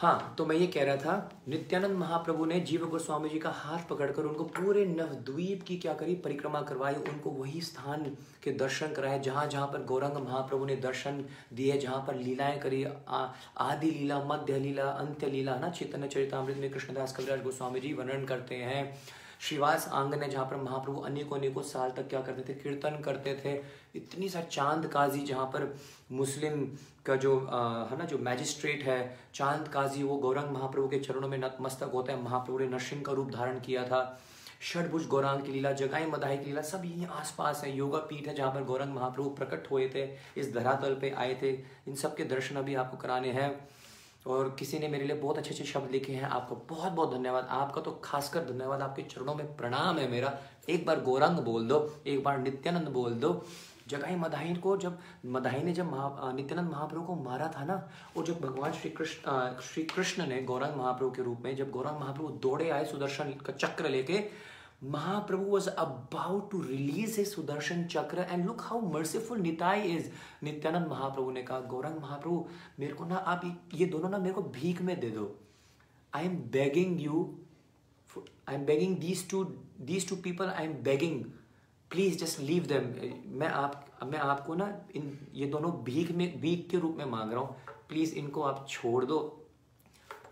हाँ 0.00 0.34
तो 0.38 0.44
मैं 0.46 0.56
ये 0.56 0.66
कह 0.66 0.84
रहा 0.84 0.96
था, 0.96 1.42
नित्यानंद 1.48 1.96
महाप्रभु 1.98 2.44
ने 2.44 2.60
जीव 2.60 2.86
गोस्वामी 2.88 3.28
जी 3.28 3.38
का 3.38 3.50
हाथ 3.50 3.82
पकड़कर 3.88 4.22
उनको 4.22 4.44
पूरे 4.44 4.84
नवद्वीप 4.86 5.62
की 5.62 5.76
क्या 5.76 5.94
करी, 5.94 6.14
परिक्रमा 6.14 6.62
करवाई, 6.62 6.94
उनको 6.94 7.30
वही 7.30 7.60
स्थान 7.60 8.04
के 8.44 8.52
दर्शन 8.52 8.92
कराए, 8.92 9.18
जहाँ 9.20 9.46
जहाँ 9.48 9.66
पर 9.66 9.84
गौरंग 9.84 10.16
महाप्रभु 10.18 10.64
ने 10.64 10.76
दर्शन 10.78 11.24
दिए, 11.52 11.78
जहाँ 11.78 12.04
पर 12.06 12.16
लीलाएँ 12.16 12.58
करी 12.58 12.84
आदि 12.84 13.90
लीला, 13.90 14.24
मध्य 14.24 14.58
लीला, 14.58 14.84
अंत्य 14.84 15.26
लीला 15.26 15.52
है 15.52 15.60
ना, 15.60 15.70
चैतन्य, 15.70 16.08
चरितमृत 16.08 16.56
में 16.56 16.70
कृष्णदास 16.70 17.16
कविराज 17.16 17.42
गोस्वामी 17.42 17.80
जी 17.80 17.92
वर्णन 17.92 18.24
करते 18.24 18.54
हैं। 18.56 18.94
श्रीवास 19.40 19.88
आँगन 19.88 20.22
है, 20.22 20.28
जहाँ 20.30 20.44
पर 20.46 20.56
महाप्रभु 20.56 21.00
अनेकों 21.00 21.36
अनेकों 21.38 21.62
साल 21.64 21.90
तक 21.90 22.08
क्या 22.08 22.20
करते 22.22 22.42
थे, 22.48 22.54
कीर्तन 22.54 23.00
करते 23.04 23.34
थे। 23.44 23.54
इतनी 23.96 24.28
सा 24.28 24.40
चाँद 24.42 24.86
काजी 24.86 25.20
जहाँ 25.26 25.46
पर 25.46 25.74
मुस्लिम 26.12 26.66
का 27.06 27.16
जो 27.16 27.38
है 27.90 27.98
ना, 27.98 28.04
जो 28.04 28.18
मैजिस्ट्रेट 28.18 28.82
है, 28.82 29.18
चाँद 29.34 29.68
काजी, 29.68 30.02
वो 30.02 30.16
गौरंग 30.16 30.50
महाप्रभु 30.50 30.88
के 30.88 30.98
चरणों 30.98 31.28
में 31.28 31.38
नतमस्तक 31.38 31.90
होता 31.94 32.12
है। 32.12 32.22
महाप्रभु 32.22 32.58
ने 32.58 32.66
नरसिंह 32.66 33.02
का 33.02 33.12
रूप 33.12 33.30
धारण 33.30 33.60
किया 33.60 33.84
था। 33.84 34.20
षडभुज 34.62 35.06
गौरांग 35.06 35.42
की 35.42 35.52
लीला, 35.52 35.72
जगाई 35.72 36.06
मदाई 36.06 36.38
की 36.38 36.44
लीला, 36.44 36.62
सब 36.62 36.84
यही 36.84 37.04
आसपास 37.04 37.64
है। 37.64 37.76
योगा 37.76 37.98
पीठ 37.98 38.28
है 38.28 38.34
जहाँ 38.34 38.54
पर 38.54 38.64
गौरंग 38.64 38.94
महाप्रभु 38.94 39.30
प्रकट 39.30 39.70
हुए 39.70 39.90
थे, 39.94 40.08
इस 40.36 40.54
धरातल 40.54 40.94
पे 40.94 41.10
आए 41.10 41.38
थे। 41.42 41.50
इन 41.88 41.94
सब 41.94 42.16
के 42.16 42.24
दर्शन 42.24 42.56
अभी 42.56 42.74
आपको 42.74 42.96
कराने 42.96 43.28
हैं। 43.28 43.68
और 44.26 44.56
किसी 44.58 44.78
ने 44.78 44.88
मेरे 44.88 45.04
लिए 45.04 45.16
बहुत 45.16 45.38
अच्छे 45.38 45.50
अच्छे 45.50 45.64
शब्द 45.64 45.90
लिखे 45.90 46.12
हैं। 46.12 46.22
आपको 46.22 46.56
बहुत 46.74 46.92
बहुत 46.92 47.14
धन्यवाद। 47.14 47.46
आपका 47.50 47.80
तो 47.80 48.00
खासकर 48.04 48.40
धन्यवाद। 48.40 48.82
आपके 48.82 49.02
चरणों 49.02 49.34
में 49.34 49.56
प्रणाम 49.56 49.98
है 49.98 50.10
मेरा। 50.10 50.38
एक 50.68 50.86
बार 50.86 51.00
गौरंग 51.00 51.38
बोल 51.38 51.68
दो, 51.68 51.96
एक 52.06 52.22
बार 52.22 52.38
नित्यानंद 52.38 52.88
बोल 52.88 53.14
दो। 53.14 53.44
जगाई 53.90 54.16
मदाही 54.16 54.54
को, 54.56 54.76
जब 54.76 54.98
मदाही 55.26 55.62
ने 55.62 55.72
जब 55.72 55.90
महा, 55.92 56.32
नित्यानंद 56.32 56.70
महाप्रभु 56.70 57.02
को 57.04 57.14
मारा 57.22 57.48
था 57.56 57.64
ना, 57.64 57.76
और 58.16 58.26
जब 58.26 58.40
भगवान 58.40 58.72
श्री 58.72 58.90
कृष्ण 58.90 59.60
श्री 59.62 59.82
कृष्ण 59.94 60.26
ने 60.26 60.42
गौरंग 60.42 60.76
महाप्रभु 60.76 61.10
के 61.10 61.22
रूप 61.22 61.40
में, 61.44 61.54
जब 61.56 61.70
गौरंग 61.70 62.00
महाप्रभु 62.00 62.28
दौड़े 62.42 62.70
आए 62.70 62.84
सुदर्शन 62.86 63.32
का 63.46 63.52
चक्र 63.54 63.88
लेके 63.88 64.22
Mahaprabhu 64.82 65.44
was 65.44 65.66
about 65.76 66.50
to 66.50 66.62
release 66.62 67.16
his 67.16 67.34
Sudarshan 67.34 67.86
Chakra 67.86 68.26
and 68.30 68.46
look 68.46 68.62
how 68.62 68.80
merciful 68.80 69.36
Nitai 69.36 69.94
is. 69.94 70.06
Nityanand 70.42 70.86
Mahaprabhu 70.88 71.30
ने 71.30 71.42
कहा, 71.42 71.58
गौरंग 71.60 72.00
महाप्रभु, 72.02 72.44
मेरे 72.80 72.94
को 72.94 73.04
ना 73.04 73.16
आप 73.32 73.42
ये 73.74 73.86
दोनों 73.86 74.10
ना 74.10 74.18
मेरे 74.18 74.34
को 74.34 74.42
भीख 74.54 74.80
में 74.82 74.98
दे 75.00 75.10
दो 75.10 75.30
I 76.12 76.24
am 76.26 76.36
begging 76.52 77.00
you 77.00 77.28
I 78.48 78.54
am 78.54 78.64
begging 78.66 78.96
these 78.98 79.28
two 79.30 79.42
these 79.90 80.08
two 80.08 80.16
people 80.24 80.48
I 80.48 80.64
am 80.64 80.72
begging 80.82 81.24
please 81.90 82.24
just 82.24 82.40
leave 82.40 82.62
them 82.62 82.82
मैं 83.38 83.48
आप, 83.48 83.86
मैं 84.04 84.18
आपको 84.18 84.54
ना 84.54 84.80
इन, 84.94 85.26
ये 85.34 85.46
दोनों 85.46 85.72
भीख 85.72 86.10
में, 86.10 86.40
भीख 86.40 86.68
के 86.70 86.76
रूप 86.76 86.96
में 86.96 87.04
मांग 87.04 87.32
रहा 87.32 87.40
हूँ। 87.40 87.56
प्लीज़ 87.88 88.14
इनको 88.14 88.42
आप 88.42 88.66
छोड़ 88.68 89.04
दो। 89.04 89.18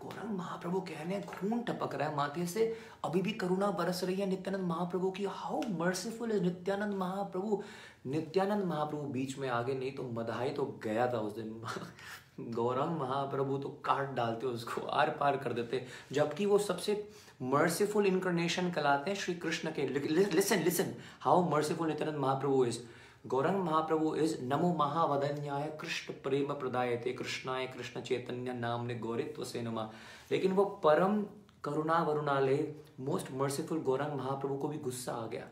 गौरंग 0.03 0.37
महाप्रभु 0.37 0.81
कह 0.81 1.03
रहे 1.03 1.13
हैं, 1.13 1.25
खून 1.25 1.61
टपक 1.61 1.95
रहा 1.95 2.09
है 2.09 2.15
माथे 2.15 2.45
से। 2.45 2.77
अभी 3.05 3.21
भी 3.21 3.31
करुणा 3.31 3.71
बरस 3.71 4.03
रही 4.03 4.15
है 4.15 4.25
नित्यानंद 4.25 4.67
महाप्रभु 4.67 5.11
की। 5.11 5.25
How 5.25 5.61
merciful 5.69 6.31
is 6.31 6.41
Nityananda 6.41 6.93
Mahaprabhu? 6.93 7.63
Nityananda 8.07 8.63
Mahaprabhu 8.63 9.03
बीच 9.03 9.37
में 9.37 9.49
आगे 9.49 9.73
नहीं 9.73 9.91
तो 9.91 10.03
मधाई 10.03 10.49
तो 10.49 10.79
गया 10.83 11.13
था 11.13 11.17
उस 11.17 11.35
दिन। 11.35 11.61
गौरंग 12.51 12.97
महाप्रभु 12.97 13.57
तो 13.57 13.69
काट 13.69 14.13
डालते, 14.13 14.47
उसको 14.47 14.81
आर 14.81 15.09
पार 15.09 15.37
कर 15.37 15.53
देते। 15.53 15.85
जबकि 16.11 16.45
वो 16.45 16.57
सबसे 16.57 17.09
मर्सीफुल 17.41 18.05
इनकर्नेशन 18.05 18.71
कहलाते 18.71 19.11
हैं 19.11 19.17
श्री 19.17 19.33
कृष्ण 19.33 19.71
के 19.71 19.87
listen 20.33 20.59
listen 20.59 20.93
how 21.21 21.49
merciful 21.49 21.87
Nityananda 21.87 22.17
Mahaprabhu 22.17 22.65
is 22.65 22.79
Gaurang 23.27 23.63
Mahaprabhu 23.63 24.15
is 24.15 24.41
नमो 24.41 24.73
महावदन्याय 24.73 25.77
कृष्ण 25.81 26.13
प्रेम 26.13 26.53
प्रदाय 26.53 27.03
थे 27.05 27.13
कृष्णाय 27.13 27.67
कृष्ण 27.67 28.01
चैतन्य 28.01 28.53
नाम 28.53 28.85
ने 28.85 28.95
गौरित्व 28.95 29.43
से 29.43 29.61
नमा। 29.61 29.89
लेकिन 30.31 30.51
वो 30.51 30.65
परम 30.65 31.23
करुणा 31.63 32.01
वरुणालय 32.03 32.75
मोस्ट 32.99 33.31
मर्सीफुल 33.31 33.79
गौरंग 33.79 34.13
महाप्रभु 34.13 34.57
को 34.57 34.67
भी 34.67 34.77
गुस्सा 34.77 35.13
आ 35.13 35.27
गया। 35.27 35.47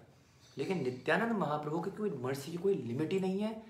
लेकिन 0.57 0.83
नित्यानंद 0.83 1.31
महाप्रभु 1.31 1.79
की 1.79 1.91
कोई 1.91 2.11
मर्सी 2.21 2.51
की 2.51 2.57
कोई 2.57 2.75
लिमिट 2.75 3.13
ही 3.13 3.19
नहीं 3.19 3.39
है। 3.39 3.63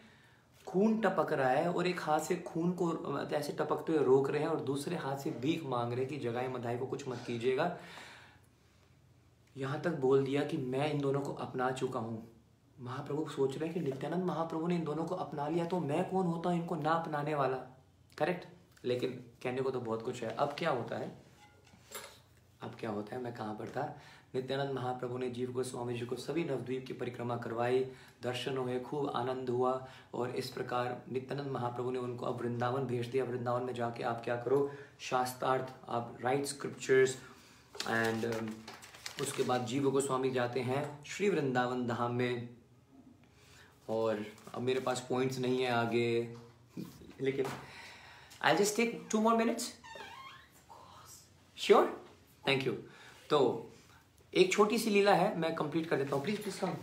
खून 0.67 0.97
टपक 1.01 1.34
रहा 1.34 1.49
है 1.49 1.71
और 1.71 1.88
एक 1.88 1.99
हाथ 1.99 2.19
से 2.19 2.36
खून 2.36 2.71
को, 2.71 3.19
ऐसे 3.34 3.53
टपकते 3.53 3.93
हुए 3.93 4.03
रोक 4.03 4.30
रहे 4.30 4.41
हैं 4.41 4.47
और 4.47 4.60
दूसरे 4.60 4.95
हाथ 4.95 5.17
से 5.17 5.30
भीख 5.32 5.65
मांग 5.65 5.91
रहे 5.91 6.01
हैं 6.01 6.10
कि 6.10 6.17
जगाई 6.17 6.47
मधाई 6.47 6.77
को 6.77 6.86
कुछ 6.86 7.08
मत 7.08 7.19
कीजिएगा। 7.27 7.77
यहाँ 9.58 9.80
तक 9.82 9.96
बोल 10.00 10.24
दिया 10.24 10.43
कि 10.43 10.58
मैं 10.58 10.91
इन 10.91 11.00
दोनों 11.02 11.22
को 11.22 11.34
अपना 11.34 11.70
चुका 11.72 12.00
हूँ। 12.00 12.24
महाप्रभु 12.78 13.30
सोच 13.30 13.58
रहे 13.58 13.65
हैं 13.65 13.74
कि 13.74 13.80
नित्यानंद 13.82 14.24
महाप्रभु 14.24 14.67
ने 14.67 14.76
इन 14.76 14.84
दोनों 14.84 15.06
को 15.06 15.15
अपना 15.15 15.48
लिया 15.48 15.65
तो 15.65 15.80
मैं 15.80 16.04
कौन 16.10 16.26
होता 16.26 16.50
हूँ 16.50 16.60
इनको 16.60 16.76
ना 16.76 16.91
अपनाने 16.91 17.36
वाला? 17.36 17.58
करेक्ट 18.17 18.46
लेकिन 18.86 19.12
कहने 19.43 19.62
को 19.62 19.72
तो 19.72 19.80
बहुत 19.80 20.02
कुछ 20.02 20.24
है। 20.24 20.30
अब 20.30 20.56
क्या 20.58 20.70
होता 20.70 20.98
है? 20.98 21.12
अब 22.62 22.76
क्या 22.80 22.89
होता 22.89 23.15
है? 23.15 23.22
मैं 23.22 23.34
कहाँ 23.34 23.54
पर 23.54 23.70
था? 23.70 23.96
नित्यानंद 24.36 24.72
महाप्रभु 24.76 25.17
ने 25.17 25.30
जीव 25.30 25.52
गोस्वामी 25.52 25.93
जी 25.93 26.06
को 26.06 26.15
सभी 26.15 26.43
नवद्वीप 26.43 26.86
की 26.88 26.93
परिक्रमा 26.93 27.36
करवाई, 27.38 27.80
दर्शन 28.24 28.58
हुए, 28.58 28.80
खूब 28.80 29.10
आनंद 29.10 29.50
हुआ 29.50 29.72
और 30.13 30.36
इस 30.36 30.50
प्रकार 30.50 31.02
नित्यानंद 31.12 31.52
महाप्रभु 31.52 31.91
ने 31.91 32.00
उनको 32.00 32.26
अब 32.26 32.41
वृंदावन 32.41 32.86
भेज 32.86 33.08
दिया। 33.08 33.24
वृंदावन 33.24 33.63
में 33.63 33.74
जाके 33.74 34.04
आप 34.04 34.22
क्या 34.24 34.36
करो? 34.36 34.70
शास्त्रार्थ, 35.00 35.74
आप 35.89 36.17
राइट 36.22 36.46
स्क्रिप्चर्स 36.46 37.17
एंड 37.89 38.26
उसके 39.21 39.43
बाद 39.43 39.65
जीव 39.65 39.89
गोस्वामी 39.91 40.30
जाते 40.32 40.60
हैं 40.62 40.84
श्री 41.08 41.30
वृंदावन 41.30 41.86
धाम 41.88 42.13
में। 42.13 42.49
और 43.89 44.25
अब 44.56 44.62
मेरे 44.62 44.80
पास 44.80 45.06
पॉइंट्स 45.10 45.39
नहीं 45.39 45.62
है 45.62 45.71
आगे, 45.71 46.36
लेकिन 47.21 47.45
I 48.41 48.56
just 48.56 48.75
take 48.75 49.08
two 49.12 49.21
more 49.21 49.36
minutes 49.36 49.71
sure 51.58 51.86
thank 52.47 52.67
you 52.67 52.73
तो 53.30 53.39
एक 54.34 54.51
छोटी 54.53 54.77
सी 54.77 54.89
लीला 54.89 55.13
है, 55.13 55.38
मैं 55.39 55.53
कंप्लीट 55.56 55.89
कर 55.89 55.97
देता 55.97 56.15
हूँ। 56.15 56.23
प्लीज़ 56.23 56.41
प्लीज़ 56.41 56.60
कम 56.62 56.73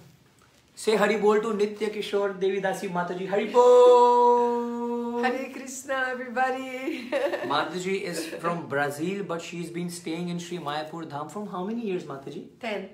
से 0.79 0.97
हरि 0.97 1.17
बोल 1.17 1.41
टू 1.41 1.53
नित्य 1.53 1.87
किशोर 1.87 2.33
देवीदासी 2.35 2.89
माता 2.89 3.15
जी 3.15 3.27
हरि 3.27 3.45
बोल 3.47 4.74
Hare 5.25 5.49
Krishna, 5.49 6.09
everybody. 6.11 7.09
Mataji 7.53 8.03
is 8.03 8.27
from 8.27 8.67
Brazil, 8.69 9.25
but 9.25 9.41
she's 9.41 9.71
been 9.71 9.89
staying 9.89 10.29
in 10.29 10.39
Sri 10.39 10.59
Mayapur 10.59 11.09
Dham 11.09 11.31
from 11.31 11.47
how 11.47 11.65
many 11.65 11.87
years, 11.87 12.05
Mataji? 12.05 12.43
Ten. 12.61 12.91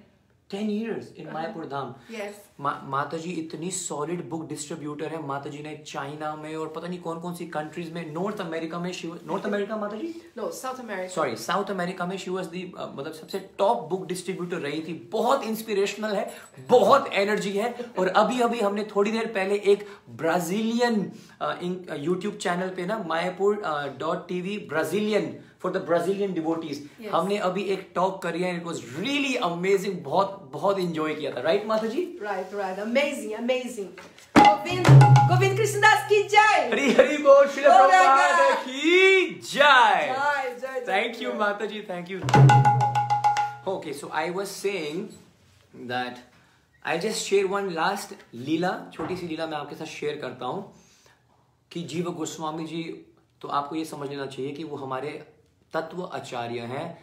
Ten 0.51 0.71
years 0.71 1.13
in 1.19 1.31
Mayapur 1.33 1.65
Dham 1.73 1.95
Mata 2.91 3.17
ji 3.19 3.31
इतनी 3.41 3.71
solid 3.71 4.29
book 4.31 4.47
distributor 4.49 5.09
है। 5.09 5.23
माता 5.27 5.51
जी 5.51 5.63
ने 5.63 5.77
China 5.87 6.35
में 6.37 6.55
और 6.57 6.69
पता 6.77 6.89
नहीं 6.89 7.01
कौन 7.01 7.21
कौन 7.21 7.35
सी 7.35 7.47
कंट्रीज़ 7.49 7.93
में 7.95 8.13
नॉर्थ 8.13 8.41
अमेरिका 8.41 8.79
में 8.79 8.91
North 9.27 9.47
America 9.47 9.77
Mata 9.77 9.97
ji 9.97 10.09
No, 10.39 10.49
South 10.57 10.81
America. 10.83 11.09
Sorry 11.15 11.37
South 11.37 11.71
America 11.71 12.07
में 12.07 12.17
शी 12.19 12.31
वॉज़ 12.31 12.49
दी 12.49 12.65
मतलब 12.77 13.13
सबसे 13.13 13.39
टॉप 13.59 13.89
बुक 13.91 14.07
डिस्ट्रीब्यूटर 14.07 14.57
रही 14.59 14.81
थी। 14.89 14.95
बहुत 15.13 15.45
इंस्पिरेशनल 15.45 16.15
है 16.17 16.29
बहुत 16.71 17.07
एनर्जी 17.23 17.53
है। 17.53 17.75
और 17.99 18.09
अभी 18.09 18.41
अभी 18.41 18.61
हमने 18.61 18.85
थोड़ी 18.95 19.13
देर 19.13 19.27
पहले 19.35 19.55
एक 19.73 19.87
ब्राजीलियन 20.21 21.11
यूट्यूब 22.01 22.35
चैनल 22.37 22.69
पे 22.77 22.87
ना 22.87 22.99
Mayapur 23.09 23.63
dot 23.99 24.29
TV 24.29 24.59
Brazilian 24.69 25.37
for 25.63 25.73
the 25.73 25.77
Brazilian 25.87 26.33
devotees 26.35 27.09
हमने 27.13 27.37
अभी 27.49 27.63
एक 27.73 27.89
टॉक 27.95 28.23
करी 28.23 28.43
है 28.43 28.55
इट 28.57 28.65
वॉज़ 28.65 28.81
रियली 28.99 29.35
अमेजिंग 29.49 29.99
बहुत 30.05 30.49
बहुत 30.53 30.79
इंजॉय 30.79 31.15
किया 31.15 31.33
था. 31.37 31.41
राइट 31.41 31.67
माता 31.67 31.87
जी 31.87 32.03
right 32.23 32.55
right 32.55 32.79
amazing 32.79 33.33
amazing 33.39 33.89
Govind 34.39 35.57
Krishnadas 35.57 36.09
की 36.09 36.23
जय 36.29 36.69
हरी 36.73 36.93
हरी 36.95 37.17
बोल 37.23 37.47
श्री 37.49 37.63
प्रभुपाद 37.63 38.57
की 38.65 39.41
जय 39.53 40.15
जय 40.61 40.85
थैंक 40.89 41.23
यू 41.23 41.33
माता 41.41 41.67
जी 41.67 41.81
thank 41.91 42.11
you 42.11 42.19
okay 43.73 43.93
so 43.93 44.11
I 44.15 44.31
was 44.31 44.47
saying 44.47 45.07
that 45.89 46.19
I 46.85 46.99
just 46.99 47.27
share 47.27 47.47
one 47.47 47.71
last 47.73 48.15
लीला 48.49 48.71
छोटी 48.95 49.17
सी 49.17 49.27
लीला 49.27 49.47
मैं 49.47 49.57
आपके 49.59 49.77
साथ 49.77 49.87
शेयर 49.99 50.19
करता 50.23 50.47
हूँ 50.47 50.63
कि 51.71 51.83
जीव 51.93 52.11
गोस्वामी 52.19 52.65
जी 52.67 52.83
तो 53.43 53.49
आपको 53.59 53.77
ये 53.77 53.85
समझ 53.85 54.09
लेना 54.09 54.27
चाहिए 54.27 54.53
कि 54.53 54.65
वो 54.65 54.77
हमारे 54.77 55.11
तत्व 55.73 56.03
आचार्य 56.05 56.61
हैं। 56.67 56.99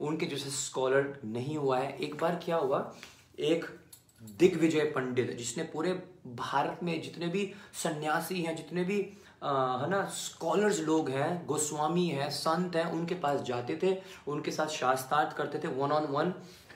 उनके 0.00 0.26
जैसे 0.26 0.50
स्कॉलर 0.50 1.18
नहीं 1.24 1.56
हुआ 1.56 1.78
है। 1.78 1.96
एक 1.96 2.14
बार 2.20 2.40
क्या 2.44 2.56
हुआ? 2.56 2.92
एक 3.38 3.64
दिग्विजय 4.38 4.84
पंडित, 4.86 5.30
जिसने 5.36 5.64
पूरे 5.64 5.92
भारत 6.26 6.80
में 6.82 7.00
जितने 7.02 7.26
भी 7.26 7.52
सन्यासी 7.74 8.42
हैं, 8.42 8.54
जितने 8.56 8.84
भी 8.84 8.96
है 9.42 9.88
ना 9.90 10.04
स्कॉलर्स 10.14 10.80
लोग 10.80 11.08
हैं, 11.10 11.46
गोस्वामी 11.46 12.06
हैं, 12.08 12.28
संत 12.30 12.76
हैं, 12.76 12.84
उनके 12.84 13.14
पास 13.14 13.40
जाते 13.40 13.78
थे। 13.82 13.96
उनके 14.28 14.50
साथ 14.50 14.66
शास्त्रार्थ 14.66 15.36
करते 15.36 15.58
थे 15.58 15.68
वन 15.68 15.92
ऑन 15.92 16.04
वन 16.06 16.32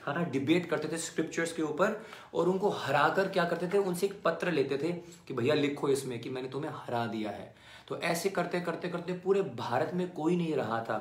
है 0.07 0.15
ना 0.15 0.23
डिबेट 0.23 0.69
करते 0.69 0.87
थे 0.87 0.97
स्क्रिप्चर्स 0.97 1.53
के 1.53 1.61
ऊपर। 1.61 2.01
और 2.33 2.49
उनको 2.49 2.69
हरा 2.69 3.07
कर 3.09 3.27
क्या 3.27 3.45
करते 3.45 3.67
थे? 3.67 3.77
उनसे 3.77 4.05
एक 4.05 4.21
पत्र 4.25 4.51
लेते 4.51 4.77
थे 4.77 4.91
कि 5.27 5.33
भैया 5.33 5.55
लिखो 5.55 5.89
इसमें 5.89 6.19
कि 6.19 6.29
मैंने 6.29 6.49
तुम्हें 6.49 6.71
हरा 6.73 7.05
दिया 7.05 7.31
है। 7.31 7.53
तो 7.87 7.97
ऐसे 7.97 8.29
करते 8.29 8.59
करते 8.61 8.89
करते 8.89 9.13
पूरे 9.13 9.41
भारत 9.41 9.91
में 9.93 10.09
कोई 10.11 10.35
नहीं 10.35 10.55
रहा 10.55 10.81
था। 10.81 10.97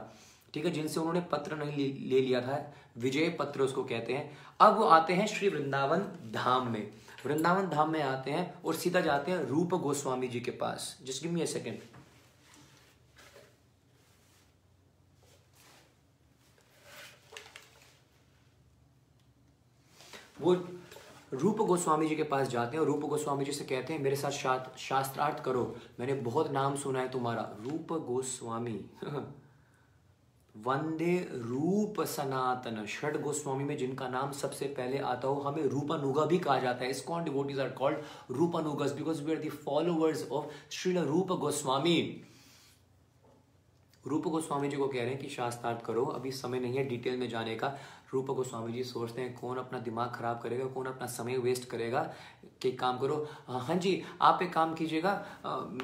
ठीक 0.57 0.65
है 0.65 0.71
जिनसे 0.71 1.01
उन्होंने 1.01 1.21
पत्र 1.21 1.57
नहीं 1.57 1.77
ले, 2.09 2.21
लिया 2.21 2.41
था 2.41 2.75
विजय 2.99 3.29
पत्र 3.31 3.63
उसको 3.63 3.83
कहते 3.85 4.13
हैं। 4.13 4.39
अब 4.61 4.77
वो 4.77 4.85
आते 4.89 5.13
हैं 5.13 5.27
श्री 5.27 5.49
वृंदावन 5.49 5.99
धाम 6.33 6.71
में। 6.73 6.93
वृंदावन 7.27 7.69
धाम 7.69 7.91
में 7.93 8.03
आते 8.03 8.31
हैं 8.31 8.63
और 8.63 8.75
सीधा 8.75 9.01
जाते 9.01 9.33
हैं 9.33 9.43
रूप 9.47 9.75
गोस्वामी 9.75 10.29
जी 10.29 10.41
के 10.41 10.51
पास। 10.51 10.99
Just 11.03 11.23
give 11.23 11.33
me 11.33 11.41
a 11.41 11.45
second 11.45 11.79
वो 20.41 20.55
रूप 21.33 21.57
गोस्वामी 21.57 22.09
जी 22.09 22.17
के 22.17 22.23
पास 22.23 22.49
जाते 22.49 22.77
हैं 22.77 22.81
और 22.81 22.87
रूप 22.87 23.01
गोस्वामी 23.01 23.45
जी 23.45 23.53
से 23.53 23.65
कहते 23.65 23.93
हैं 23.93 24.01
मेरे 24.01 24.17
साथ 24.17 24.79
शास्त्रार्थ 24.79 25.45
करो। 25.45 25.77
मैंने 26.01 26.15
बहुत 26.15 26.51
नाम 26.51 26.77
सुना 26.77 27.01
है 27.01 27.11
तुम्हारा। 27.11 27.57
रूप 27.61 27.93
गोस्वामी। 28.07 28.85
वंदे 30.57 31.17
रूप 31.33 32.01
सनातन, 32.07 32.85
षड 32.87 33.21
गोस्वामी 33.23 33.65
में 33.65 33.77
जिनका 33.77 34.09
नाम 34.09 34.31
सबसे 34.33 34.67
पहले 34.67 34.99
आता 34.99 35.29
हो, 35.29 35.41
हमें 35.41 35.63
रूपानुगा 35.63 36.25
भी 36.25 36.39
कहा 36.39 36.59
जाता 36.59 36.85
है। 36.85 36.91
ISKCON 36.91 37.25
devotees 37.25 37.61
are 37.61 37.71
called 37.71 37.99
Rupanugas 38.31 38.93
because 38.93 39.23
we 39.23 39.33
are 39.33 39.39
the 39.39 39.49
followers 39.49 40.29
of 40.31 40.47
Srila 40.71 40.99
Rupa 40.99 41.33
Goswami. 41.33 42.23
Rupa 44.05 44.27
Goswami 44.29 44.69
ji 44.69 44.77
को 44.77 44.87
कह 44.89 44.99
रहे 44.99 45.09
हैं 45.09 45.19
कि 45.19 45.29
शास्त्रार्थ 45.29 45.85
करो, 45.85 46.05
अभी 46.05 46.33
समय 46.33 46.61
नहीं 46.61 46.77
है 46.77 46.85
डिटेल 46.85 47.19
में 47.19 47.29
जाने 47.29 47.55
का। 47.57 47.77
रूप 48.13 48.27
गोस्वामी 48.27 48.73
जी 48.73 48.83
सोचते 48.85 49.23
हैं, 49.23 49.35
कौन 49.35 49.57
अपना 49.59 49.79
दिमाग 49.81 50.11
खराब 50.15 50.41
करेगा, 50.43 50.65
कौन 50.67 50.87
अपना 50.87 51.07
समय 51.09 51.37
वेस्ट 51.39 51.69
करेगा? 51.71 52.01
कि 52.63 52.71
काम 52.73 52.99
करो 52.99 53.17
हाँ 53.49 53.75
जी, 53.77 54.03
आप 54.23 54.43
एक 54.43 54.53
काम 54.53 54.75
कीजिएगा 54.75 55.13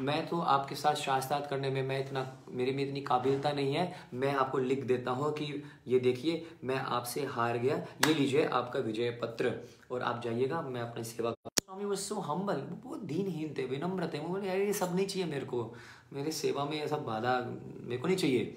मैं 0.01 0.27
तो 0.29 0.39
आपके 0.41 0.75
साथ 0.75 0.95
शास्त्रार्थ 0.95 1.49
करने 1.51 1.71
में, 1.71 1.83
मैं 1.83 1.99
इतना, 2.01 2.27
मेरे 2.51 2.73
में 2.73 2.83
इतनी 2.85 3.01
काबिलता 3.03 3.53
नहीं 3.53 3.75
है, 3.75 3.93
मैं 4.15 4.35
आपको 4.35 4.59
लिख 4.59 4.85
देता 4.87 5.11
हूँ 5.11 5.33
कि 5.33 5.63
ये 5.89 5.99
देखिए, 6.01 6.47
मैं 6.65 6.77
आपसे 6.77 7.25
हार 7.27 7.59
गया, 7.59 7.77
ये 8.07 8.15
लीजिए 8.15 8.45
आपका 8.45 8.81
विजय 8.81 9.11
पत्र, 9.23 9.53
और 9.91 10.03
आप 10.03 10.23
जाइएगा, 10.25 10.61
मैं 10.63 10.81
अपनी 10.81 11.05
सेवा 11.05 11.33
स्वामी 11.33 11.85
वो 11.85 11.97
सो 11.97 12.15
हम्बल 12.23 12.63
बहुत 12.85 13.03
दीनहीन 13.05 13.55
थे, 13.59 13.65
विनम्र 13.67 14.11
थे, 14.15 14.19
वो 14.19 14.29
बोले 14.29 14.49
यार 14.49 14.59
ये 14.59 14.73
सब 14.73 14.95
नहीं 14.97 15.07
चाहिए 15.07 15.29
मेरे 15.29 15.47
को, 15.47 15.73
मेरे 16.13 16.33
सेवा 16.33 16.65
में 16.65 16.79
ये 16.79 16.89
सब 16.89 17.05
बाधा 17.05 17.39
मेरे 17.41 17.99
को 17.99 18.07
नहीं 18.07 18.17
चाहिए। 18.17 18.57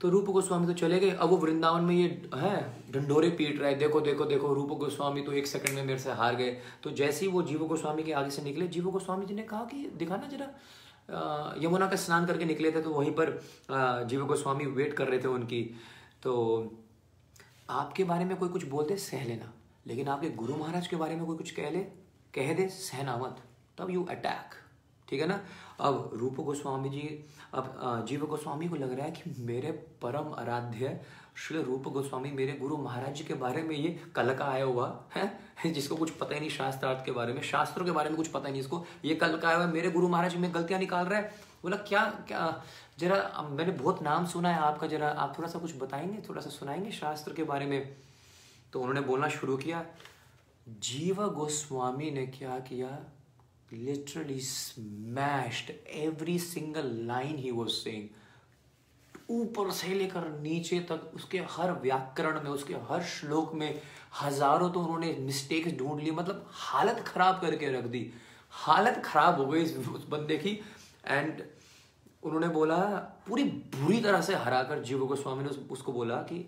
तो 0.00 0.08
रूप 0.08 0.24
गोस्वामी 0.26 0.66
तो 0.66 0.72
चले 0.72 0.98
गए। 1.00 1.10
अब 1.10 1.28
वो 1.28 1.36
वृंदावन 1.36 1.84
में 1.84 1.94
ये 1.94 2.08
है 2.36 2.56
ढंडोरे 2.92 3.30
पीट 3.30 3.60
रहे 3.60 3.74
देखो 3.74 4.00
देखो 4.00 4.24
देखो, 4.24 4.52
रूप 4.54 4.72
गोस्वामी 4.78 5.22
तो 5.22 5.32
एक 5.32 5.46
सेकंड 5.46 5.74
में 5.74 5.84
मेरे 5.84 5.98
से 5.98 6.12
हार 6.12 6.36
गए। 6.36 6.50
तो 6.82 6.90
जैसे 6.92 7.24
ही 7.24 7.30
वो 7.32 7.42
जीव 7.42 7.66
गोस्वामी 7.66 8.02
के 8.02 8.12
आगे 8.12 8.30
से 8.30 8.42
निकले, 8.42 8.68
जीव 8.68 8.90
गोस्वामी 8.90 9.26
जी 9.26 9.34
ने 9.34 9.42
कहा 9.44 9.64
कि, 9.64 9.90
दिखाना 9.96 10.28
जरा 10.28 11.56
यमुना 11.62 11.86
का 11.86 11.96
स्नान 11.96 12.26
करके 12.26 12.44
निकले 12.44 12.70
थे 12.72 12.80
तो 12.82 12.90
वहीं 12.90 13.12
पर 13.12 14.06
जीव 14.08 14.24
गोस्वामी 14.26 14.66
वेट 14.68 14.92
कर 14.94 15.08
रहे 15.08 15.18
थे 15.18 15.28
उनकी। 15.28 15.62
तो 16.22 16.32
आपके 17.70 18.04
बारे 18.04 18.24
में 18.24 18.36
कोई 18.36 18.48
कुछ 18.48 18.64
बोलते, 18.68 18.96
सह 18.98 19.24
लेना। 19.24 19.52
लेकिन 19.86 20.08
आपके 20.08 20.30
गुरु 20.32 20.56
महाराज 20.56 20.86
के 20.86 20.96
बारे 20.96 21.16
में 21.16 21.24
कोई 21.26 21.36
कुछ 21.36 21.50
कह 21.50 21.70
ले, 21.70 21.80
कह 22.34 22.52
दे, 22.54 22.68
सहना 22.68 23.16
मत। 23.16 23.42
तब 23.78 23.90
यू 23.90 24.04
अटैक 24.06 24.54
ठीक 25.08 25.20
है 25.20 25.26
ना? 25.26 25.40
अब 25.80 26.10
रूप 26.14 26.34
गोस्वामी 26.34 26.88
जी, 26.88 27.24
अब 27.54 28.04
जीव 28.08 28.26
गोस्वामी 28.26 28.68
को 28.68 28.76
लग 28.76 28.92
रहा 28.92 29.06
है 29.06 29.12
कि 29.12 29.34
मेरे 29.38 29.72
परम 29.72 30.34
आराध्य 30.34 31.00
श्री 31.36 31.62
रूप 31.62 31.82
गोस्वामी, 31.82 32.30
मेरे 32.30 32.52
गुरु 32.52 32.76
महाराज 32.76 33.14
जी 33.14 33.24
के 33.24 33.34
बारे 33.34 33.62
में 33.62 33.76
ये 33.76 33.88
कल 34.16 34.34
का 34.34 34.44
आया 34.44 34.64
हुआ 34.64 35.04
है, 35.14 35.40
जिसको 35.72 35.96
कुछ 35.96 36.10
पता 36.10 36.34
ही 36.34 36.40
नहीं 36.40 36.50
शास्त्रार्थ 36.50 37.04
के 37.04 37.10
बारे 37.10 37.32
में, 37.32 37.42
शास्त्रों 37.42 37.84
के 37.84 37.90
बारे 37.90 38.10
में 38.10 38.16
कुछ 38.16 38.28
पता 38.28 38.46
ही 38.46 38.52
नहीं, 38.52 38.62
इसको 38.62 38.84
ये 39.04 39.14
कल 39.14 39.38
का 39.38 39.48
आया 39.48 39.56
हुआ 39.56 39.66
मेरे 39.66 39.90
गुरु 39.90 40.08
महाराज 40.08 40.36
में 40.36 40.54
गलतियाँ 40.54 40.80
निकाल 40.80 41.06
रहा 41.06 41.20
है। 41.20 41.34
बोला, 41.62 41.76
क्या 41.76 42.04
क्या, 42.04 42.64
जरा 42.98 43.48
मैंने 43.50 43.72
बहुत 43.72 44.02
नाम 44.02 44.26
सुना 44.26 44.48
है 44.48 44.58
आपका, 44.58 44.86
जरा 44.86 45.08
आप 45.08 45.38
थोड़ा 45.38 45.48
सा 45.48 45.58
कुछ 45.58 45.76
बताएँगे, 45.76 46.22
थोड़ा 46.28 46.40
सा 46.40 46.50
सुनाएँगे 46.50 46.90
शास्त्र 46.90 47.32
के 47.32 47.42
बारे 47.42 47.66
में? 47.66 47.96
तो 48.72 48.80
उन्होंने 48.80 49.00
बोलना 49.00 49.28
शुरू 49.28 49.56
किया, 49.56 49.86
जीव 50.68 51.28
गोस्वामी 51.28 52.10
ने 52.10 52.26
क्या 52.26 52.58
किया? 52.58 52.98
Literally 53.72 54.40
smashed 54.40 55.70
every 55.96 56.38
single 56.38 56.90
line 57.06 57.36
he 57.38 57.50
was 57.50 57.68
saying 57.70 58.08
ऊपर 59.30 59.70
से 59.70 59.94
लेकर 59.94 60.28
नीचे 60.40 60.78
तक 60.90 61.10
उसके 61.14 61.38
हर 61.50 61.72
व्याकरण 61.80 62.42
में 62.42 62.50
उसके 62.50 62.74
हर 62.90 63.02
श्लोक 63.06 63.52
में 63.54 63.80
हज़ारों 64.20 64.70
तो 64.70 64.80
उन्होंने 64.80 65.12
मिस्टेक्स 65.20 65.76
ढूंढ 65.78 66.00
ली 66.00 66.10
मतलब 66.10 66.46
हालत 66.50 67.04
खराब 67.06 67.40
करके 67.40 67.70
रख 67.72 67.84
दी। 67.86 68.10
हालत 68.52 69.02
खराब 69.04 69.40
हो 69.40 69.46
गई 69.46 69.62
इस 69.62 69.76
उस 69.88 70.06
बंदे 70.08 70.36
की। 70.38 70.58
एंड 71.06 71.42
उन्होंने 72.22 72.48
बोला 72.48 72.76
पूरी 73.28 73.44
बुरी 73.44 74.00
तरह 74.00 74.20
से 74.20 74.34
हराकर 74.36 74.82
जीव 74.82 75.04
गोस्वामी 75.06 75.42
ने 75.42 75.50
उस, 75.50 75.58
उसको 75.70 75.92
बोला 75.92 76.16
कि 76.22 76.38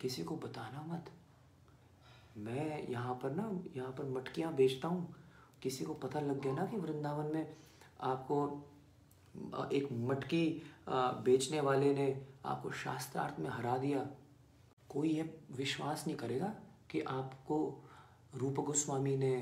किसी 0.00 0.24
को 0.24 0.36
बताना 0.36 0.84
मत। 0.88 1.10
मैं 2.38 2.88
यहाँ 2.88 3.14
पर 3.14 3.30
ना 3.32 3.50
यहाँ 3.76 3.90
पर 3.90 4.08
मटकियाँ 4.10 4.54
बेचता 4.54 4.88
हूँ। 4.88 5.14
किसी 5.64 5.84
को 5.84 5.94
पता 5.94 6.20
लग 6.20 6.40
गया 6.42 6.52
ना 6.54 6.64
कि 6.66 6.76
वृंदावन 6.76 7.34
में 7.34 7.56
आपको 8.00 8.38
एक 9.72 9.88
मटकी 10.08 10.46
बेचने 11.24 11.60
वाले 11.60 11.94
ने 11.94 12.06
आपको 12.44 12.70
शास्त्रार्थ 12.72 13.40
में 13.40 13.48
हरा 13.50 13.76
दिया। 13.78 14.06
कोई 14.90 15.08
ये 15.10 15.22
विश्वास 15.50 16.06
नहीं 16.06 16.16
करेगा 16.16 16.54
कि 16.90 17.00
आपको 17.00 17.56
रूप 18.34 18.60
गोस्वामी 18.60 19.16
ने 19.16 19.34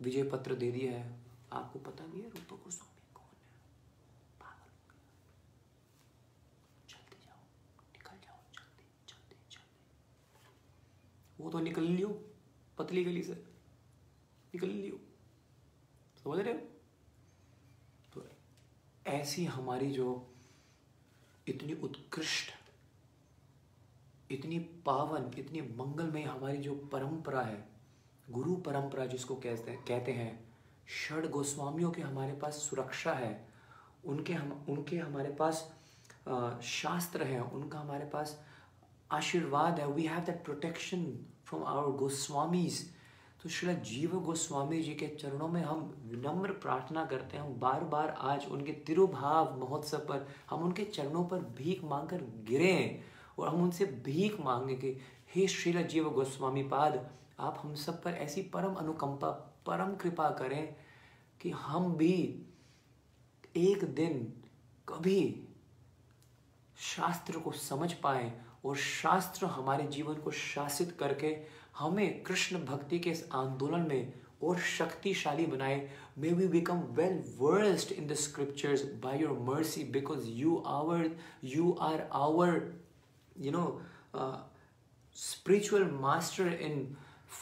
विजय 0.00 0.22
पत्र 0.30 0.54
दे 0.54 0.70
दिया 0.72 0.92
है। 0.92 1.18
आपको 1.52 1.78
पता 1.78 2.06
भी 2.06 2.20
है 2.20 2.28
रूप 2.28 2.60
गोस्वामी 2.64 3.12
कौन 3.14 3.24
है। 4.40 4.68
जल्दी 6.88 7.18
जाओ। 7.24 7.40
निकल 7.92 8.16
जाओ। 8.26 8.38
जल्दी 8.54 8.86
जल्दी 9.08 9.36
जल्दी। 9.50 11.42
वो 11.42 11.50
तो 11.50 11.60
निकल 11.60 11.84
लियो, 11.84 12.08
पतली 12.78 13.04
गली 13.04 13.22
से। 13.22 13.34
निकल 14.54 14.68
लियो। 14.68 15.00
समझ 16.24 16.38
रहे 16.38 16.54
हो 16.54 16.60
तो 18.14 18.26
ऐसी 19.06 19.44
हमारी 19.44 19.90
जो 19.90 20.34
इतनी 21.48 21.74
उत्कृष्ट, 21.74 22.50
इतनी 24.30 24.58
पावन, 24.58 25.30
इतनी 25.38 25.60
मंगलमय 25.60 26.22
हमारी 26.22 26.58
जो 26.58 26.74
परंपरा 26.74 27.40
है, 27.40 27.68
गुरु 28.30 28.56
परंपरा 28.56 29.06
जिसको 29.06 29.34
कहते 29.34 29.70
हैं 29.70 29.84
कहते 29.84 30.12
हैं, 30.12 30.54
षड 30.88 31.30
गोस्वामियों 31.30 31.90
के 31.90 32.02
हमारे 32.02 32.32
पास 32.32 32.54
सुरक्षा 32.54 33.12
है, 33.12 33.48
उनके 34.04 34.32
हम, 34.32 34.66
उनके 34.68 34.98
हमारे 34.98 35.30
पास 35.30 35.74
शास्त्र 36.62 37.22
हैं, 37.22 37.40
उनका 37.40 37.78
हमारे 37.78 38.04
पास 38.04 38.46
आशीर्वाद 39.12 39.80
है 39.80 39.92
we 39.92 40.02
have 40.02 40.20
that 40.20 40.44
protection 40.44 41.26
from 41.46 41.64
our 41.64 41.98
Goswamis. 42.02 42.93
तो 43.44 43.50
श्री 43.50 43.74
जीव 43.74 44.20
गोस्वामी 44.20 44.82
जी 44.82 44.94
के 44.94 45.06
चरणों 45.06 45.48
में 45.48 45.62
हम 45.62 45.94
विनम्र 46.06 46.52
प्रार्थना 46.52 47.04
करते 47.04 47.36
हैं। 47.36 47.44
हम 47.44 47.60
बार 47.60 47.84
बार 47.84 48.08
आज 48.08 48.46
उनके 48.46 48.72
तिरुभाव 48.72 49.60
महोत्सव 49.60 49.98
पर 49.98 50.28
हम 50.50 50.62
उनके 50.62 50.84
चरणों 50.84 51.24
पर 51.24 51.38
भीख 51.38 51.84
मांगकर 51.84 52.16
गिरे 52.22 53.00
और 53.38 53.48
हम 53.48 53.62
उनसे 53.62 53.86
भीख 53.86 54.40
मांगे 54.40 54.74
कि, 54.74 54.98
हे 55.34 55.48
श्रील 55.48 55.86
जीव 55.86 56.10
गोस्वामी 56.10 56.62
पाद, 56.62 57.10
आप 57.40 57.60
हम 57.62 57.74
सब 57.74 58.02
पर 58.02 58.10
ऐसी 58.10 58.42
परम 58.42 58.74
अनुकंपा, 58.74 59.30
परम 59.66 59.96
कृपा 59.96 60.30
करें 60.30 60.76
कि 61.40 61.50
हम 61.50 61.94
भी 61.94 62.42
एक 63.56 63.84
दिन 63.84 64.32
कभी 64.88 65.48
शास्त्र 66.78 67.38
को 67.38 67.52
समझ 67.52 67.92
पाए 67.92 68.32
और 68.64 68.76
शास्त्र 68.76 69.46
हमारे 69.46 69.86
जीवन 69.86 70.14
को 70.14 70.30
शासित 70.30 70.96
करके 71.00 71.36
हमें 71.78 72.22
कृष्ण 72.22 72.64
भक्ति 72.64 72.98
के 72.98 73.10
इस 73.10 73.28
आंदोलन 73.32 73.86
में 73.88 74.12
और 74.42 74.58
शक्तिशाली 74.58 75.46
बनाए। 75.46 75.90
May 76.18 76.28
we 76.28 76.46
become 76.46 76.80
well 76.90 77.22
versed 77.38 77.92
in 77.92 78.06
the 78.06 78.14
scriptures 78.14 78.82
by 79.02 79.20
your 79.20 79.38
mercy 79.38 79.84
because 79.84 80.28
you 80.28 80.56
our 80.66 81.10
you 81.44 81.72
are 81.80 82.08
our 82.12 82.60
you 83.40 83.52
know 83.52 83.80
spiritual 85.16 85.90
master 85.90 86.52
in 86.52 86.96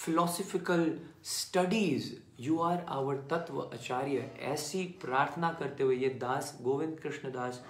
philosophical 0.05 1.01
studies 1.25 2.13
you 2.41 2.59
are 2.59 2.85
our 2.89 3.17
tattva 3.31 3.61
acharya 3.63 4.31
ऐसी 4.41 4.85
प्रार्थना 5.03 5.53
करते 5.53 5.83
हुए 5.83 5.97
ये 5.97 6.09
दास, 6.09 6.59
गोविंद 6.63 6.99
कृष्ण 7.01 7.31
दास 7.31 7.65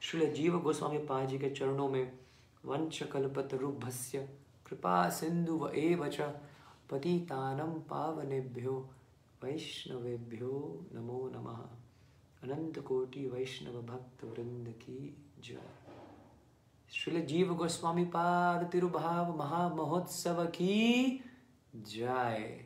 श्री 0.00 0.26
जीव 0.26 0.58
गोस्वामी 0.58 0.98
पाद 0.98 1.28
जी 1.28 1.38
के 1.38 1.50
चरणों 1.50 1.88
में 1.88 2.18
वंश 2.64 3.02
कल्पतरुभस्य 3.02 4.18
कृपा 4.66 5.08
सिंधु 5.08 5.68
एव 5.68 6.08
च, 6.08 6.20
पतितानं 6.90 7.74
पावनेभ्यो 7.74 8.90
वैष्णवेभ्यो 9.44 10.86
नमो 10.92 11.32
नमः। 11.34 11.58
अनंत 12.42 12.78
कोटि 12.78 13.28
वैष्णव 13.28 13.82
भक्त 13.82 14.24
वृंद 14.24 14.68
की 14.68 15.26
जय। 15.40 15.58
श्री 16.90 17.22
जीव 17.22 17.54
गोस्वामी 17.54 18.04
पाद 18.04 18.68
तिरुभाव 18.72 19.38
महामहोत्सव 19.38 20.44
की 20.44 21.24
जय। 21.76 22.64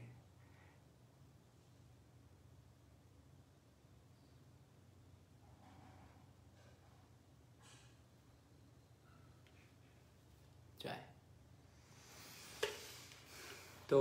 तो 13.91 14.01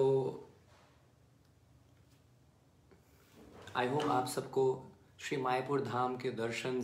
आई 3.76 3.88
होप 3.88 4.04
आप 4.12 4.28
सबको 4.28 4.64
श्री 5.20 5.38
मायापुर 5.38 5.82
धाम 5.82 6.16
के 6.18 6.30
दर्शन 6.32 6.82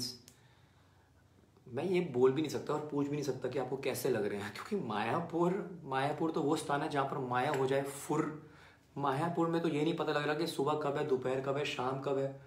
मैं 1.67 1.83
ये 1.83 1.99
बोल 2.13 2.31
भी 2.31 2.41
नहीं 2.41 2.51
सकता 2.51 2.73
और 2.73 2.87
पूछ 2.87 3.07
भी 3.07 3.11
नहीं 3.11 3.23
सकता 3.23 3.49
कि 3.49 3.59
आपको 3.59 3.77
कैसे 3.77 4.09
लग 4.09 4.25
रहे 4.25 4.39
हैं, 4.39 4.51
क्योंकि 4.53 4.75
मायापुर 4.87 5.81
मायापुर 5.85 6.31
तो 6.31 6.41
वो 6.41 6.55
स्थान 6.55 6.81
है 6.81 6.89
जहाँ 6.89 7.05
पर 7.05 7.17
माया 7.27 7.51
हो 7.51 7.65
जाए 7.67 7.81
फुर। 7.81 8.23
मायापुर 8.97 9.47
में 9.47 9.61
तो 9.61 9.69
ये 9.69 9.83
नहीं 9.83 9.95
पता 9.97 10.11
लग 10.11 10.25
रहा 10.25 10.35
कि 10.35 10.47
सुबह 10.47 10.79
कब 10.83 10.97
है, 10.97 11.05
दोपहर 11.07 11.41
कब 11.41 11.57
है, 11.57 11.65
शाम 11.65 11.99
कब 12.01 12.17
है। 12.17 12.41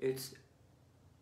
इट्स 0.00 0.30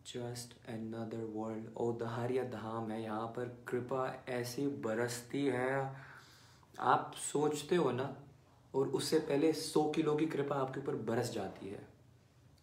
जस्ट 0.07 0.53
अनदर 0.69 1.25
वर्ल्ड 1.33 1.67
ओ 1.77 1.91
दहारिया 1.97 2.43
धाम 2.51 2.91
है, 2.91 3.01
यहाँ 3.03 3.27
पर 3.27 3.57
कृपा 3.67 4.13
ऐसी 4.29 4.67
बरसती 4.85 5.45
है। 5.47 6.08
आप 6.79 7.13
सोचते 7.17 7.75
हो 7.75 7.91
ना, 7.91 8.15
और 8.73 8.87
उससे 8.87 9.19
पहले 9.19 9.51
सौ 9.53 9.83
किलो 9.91 10.15
की 10.15 10.25
कृपा 10.25 10.55
आपके 10.55 10.79
ऊपर 10.79 10.95
बरस 11.09 11.31
जाती 11.33 11.69
है। 11.69 11.87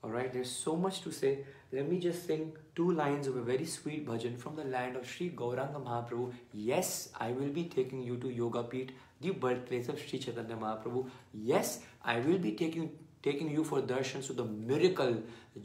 और 0.04 0.12
right 0.12 0.32
there 0.32 0.44
so 0.44 0.74
much 0.76 1.00
to 1.04 1.10
say 1.10 1.30
let 1.74 1.88
me 1.88 1.96
just 1.98 2.26
sing 2.26 2.50
two 2.76 2.90
line 2.90 3.18
of 3.20 3.36
a 3.36 3.40
very 3.44 3.64
sweet 3.66 4.06
bhajan 4.08 4.36
from 4.36 4.56
the 4.56 4.66
land 4.66 4.96
of 4.96 5.04
Shri 5.06 5.28
Gauranga 5.38 5.76
Mahaprabhu 5.76 6.30
yes 6.54 6.90
I 7.20 7.32
will 7.34 7.50
be 7.52 7.64
taking 7.74 8.06
you 8.08 8.16
to 8.16 8.28
Yoga 8.30 8.60
Peeth 8.72 8.90
the 9.22 9.30
birth 9.42 9.66
place 9.68 9.90
of 9.90 9.96
Shri 9.98 10.18
Chaitanya 10.18 10.54
Mahaprabhu 10.54 11.04
yes 11.44 11.82
I 12.06 12.20
will 12.20 12.38
be 12.38 12.50
taking 12.58 12.88
taking 13.24 13.52
you 13.54 13.64
for 13.64 13.80
darshan 13.86 14.20
to 14.28 14.34
the 14.34 14.48
miracle 14.68 15.18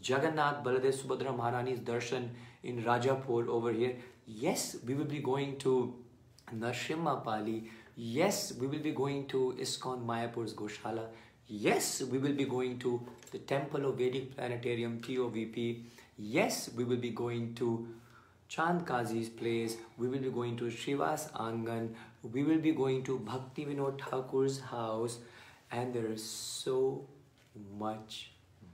Jagannath 0.03 0.63
Baladev 0.63 0.91
Subhadra 0.91 1.31
Maharani 1.31 1.75
darshan 1.87 2.29
in 2.65 2.81
Rajapur 2.83 3.47
over 3.49 3.75
here 3.75 3.97
yes 4.43 4.71
we 4.85 4.93
will 4.93 5.07
be 5.07 5.19
going 5.21 5.53
to 5.63 5.73
Narasimha 6.53 7.13
Palli 7.25 7.61
Yes, 8.00 8.52
we 8.60 8.66
will 8.66 8.80
be 8.80 8.92
going 8.92 9.26
to 9.28 9.56
ISKCON 9.58 10.04
Mayapur's 10.04 10.52
Goshala. 10.54 11.06
Yes, 11.48 12.02
we 12.02 12.18
will 12.18 12.34
be 12.34 12.44
going 12.44 12.78
to 12.80 13.00
the 13.30 13.38
Temple 13.38 13.86
of 13.86 13.96
Vedic 13.98 14.36
Planetarium, 14.36 15.00
TOVP. 15.00 15.82
Yes, 16.18 16.70
we 16.76 16.84
will 16.84 16.96
be 16.96 17.10
going 17.10 17.54
to 17.54 17.88
Chand 18.48 18.86
Kazi's 18.86 19.28
place. 19.28 19.76
We 19.96 20.08
will 20.08 20.18
be 20.18 20.30
going 20.30 20.56
to 20.58 20.64
Shivas 20.64 21.30
Angan. 21.32 21.94
We 22.32 22.42
will 22.44 22.58
be 22.58 22.72
going 22.72 23.02
to 23.04 23.18
Bhakti 23.18 23.64
Vinod 23.66 23.98
Thakur's 23.98 24.60
house. 24.60 25.18
And 25.70 25.94
there 25.94 26.06
is 26.06 26.24
so 26.24 27.06
much 27.78 28.30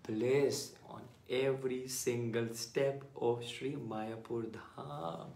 bliss 0.06 0.72
on 0.88 1.02
every 1.30 1.86
single 1.88 2.52
step 2.54 3.04
of 3.20 3.44
Sri 3.44 3.72
Mayapur 3.72 4.44
Dham. 4.58 5.26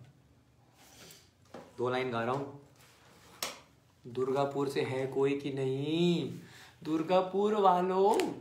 दो 1.79 1.89
line 1.91 2.11
गा 2.11 2.23
रहा 2.25 2.35
हूँ 2.35 2.61
दुर्गापुर 4.08 4.70
से 4.70 4.82
है 4.82 5.08
कोई 5.08 5.40
कि 5.40 5.54
नहीं? 5.54 6.40
दुर्गापुर 6.84 7.56
वालों। 7.56 8.34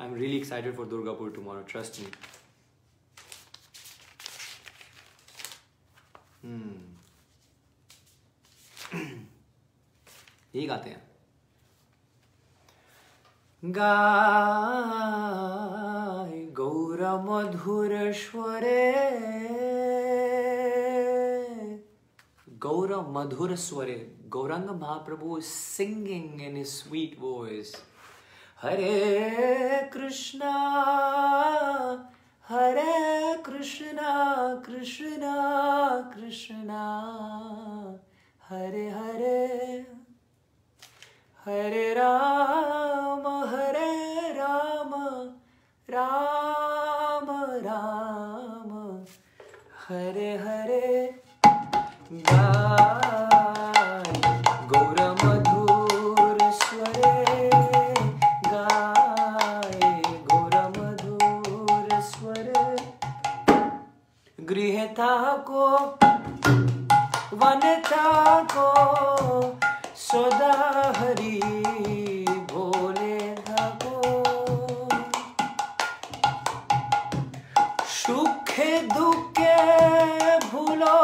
I 0.00 0.06
am 0.06 0.14
really 0.14 0.36
excited 0.36 0.76
for 0.76 0.86
Durgapur 0.86 1.30
tomorrow 1.30 1.60
trust 1.60 2.00
me 2.00 2.06
यही 10.54 10.66
गाते 10.66 10.90
हैं। 10.90 11.10
गाय 13.64 16.46
गौर 16.46 17.26
मधुर 17.30 18.12
स्वरे। 18.12 19.08
Gaura 22.60 23.04
Madhura 23.04 23.56
Sware. 23.56 24.17
Gauranga 24.28 24.78
Mahaprabhu 24.78 25.38
is 25.38 25.46
singing 25.46 26.40
in 26.40 26.56
his 26.56 26.70
sweet 26.70 27.18
voice. 27.18 27.74
Hare 28.56 29.88
Krishna, 29.90 30.50
Hare 32.42 33.38
Krishna, 33.42 34.60
Krishna, 34.62 36.10
Krishna, 36.12 37.98
Hare 38.50 38.90
Hare, 38.90 39.86
Hare 41.46 41.94
Rama, 41.96 43.46
Hare 43.50 44.34
Rama, 44.38 45.34
Rama 45.88 47.60
Rama, 47.64 49.04
Hare 49.86 50.38
Hare. 50.38 50.67
থাকো 64.98 65.66
বনে 67.40 67.74
থাকো, 67.90 68.70
সদা 70.08 70.56
হরি 70.98 71.38
বলে 72.52 73.18
থাকো। 73.48 73.96
সুখে 78.00 78.72
দুঃখে 78.96 79.58
ভুলো 80.50 80.98